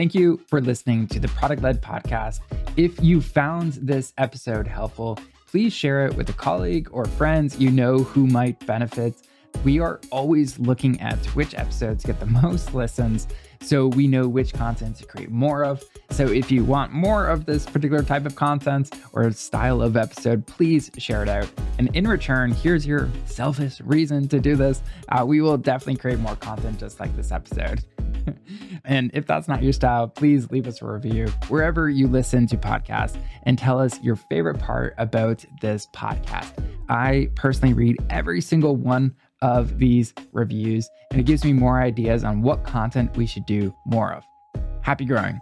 Thank 0.00 0.14
you 0.14 0.40
for 0.46 0.62
listening 0.62 1.08
to 1.08 1.20
the 1.20 1.28
Product 1.28 1.60
Led 1.60 1.82
Podcast. 1.82 2.40
If 2.78 3.02
you 3.02 3.20
found 3.20 3.74
this 3.74 4.14
episode 4.16 4.66
helpful, 4.66 5.18
please 5.46 5.74
share 5.74 6.06
it 6.06 6.14
with 6.14 6.30
a 6.30 6.32
colleague 6.32 6.88
or 6.90 7.04
friends 7.04 7.58
you 7.58 7.70
know 7.70 7.98
who 7.98 8.26
might 8.26 8.66
benefit. 8.66 9.14
We 9.62 9.78
are 9.78 10.00
always 10.10 10.58
looking 10.58 10.98
at 11.02 11.18
which 11.36 11.54
episodes 11.54 12.02
get 12.02 12.18
the 12.18 12.24
most 12.42 12.72
listens 12.72 13.28
so 13.60 13.88
we 13.88 14.08
know 14.08 14.26
which 14.26 14.54
content 14.54 14.96
to 14.96 15.04
create 15.04 15.30
more 15.30 15.66
of. 15.66 15.84
So 16.08 16.28
if 16.28 16.50
you 16.50 16.64
want 16.64 16.92
more 16.92 17.26
of 17.26 17.44
this 17.44 17.66
particular 17.66 18.02
type 18.02 18.24
of 18.24 18.34
content 18.34 18.94
or 19.12 19.30
style 19.32 19.82
of 19.82 19.98
episode, 19.98 20.46
please 20.46 20.90
share 20.96 21.22
it 21.22 21.28
out. 21.28 21.46
And 21.78 21.94
in 21.94 22.08
return, 22.08 22.52
here's 22.52 22.86
your 22.86 23.10
selfish 23.26 23.82
reason 23.82 24.28
to 24.28 24.40
do 24.40 24.56
this. 24.56 24.80
Uh, 25.10 25.26
we 25.26 25.42
will 25.42 25.58
definitely 25.58 25.96
create 25.96 26.20
more 26.20 26.36
content 26.36 26.80
just 26.80 27.00
like 27.00 27.14
this 27.16 27.32
episode. 27.32 27.84
and 28.84 29.10
if 29.14 29.26
that's 29.26 29.48
not 29.48 29.62
your 29.62 29.72
style, 29.72 30.08
please 30.08 30.50
leave 30.50 30.66
us 30.66 30.82
a 30.82 30.86
review 30.86 31.26
wherever 31.48 31.88
you 31.88 32.06
listen 32.06 32.46
to 32.48 32.56
podcasts 32.56 33.16
and 33.44 33.58
tell 33.58 33.78
us 33.78 34.00
your 34.02 34.16
favorite 34.16 34.58
part 34.58 34.94
about 34.98 35.44
this 35.60 35.86
podcast. 35.94 36.52
I 36.88 37.30
personally 37.34 37.74
read 37.74 37.96
every 38.10 38.40
single 38.40 38.76
one 38.76 39.14
of 39.42 39.78
these 39.78 40.12
reviews 40.32 40.88
and 41.10 41.20
it 41.20 41.24
gives 41.24 41.44
me 41.44 41.52
more 41.52 41.80
ideas 41.80 42.24
on 42.24 42.42
what 42.42 42.64
content 42.64 43.16
we 43.16 43.26
should 43.26 43.46
do 43.46 43.74
more 43.84 44.12
of. 44.12 44.24
Happy 44.82 45.04
growing. 45.04 45.40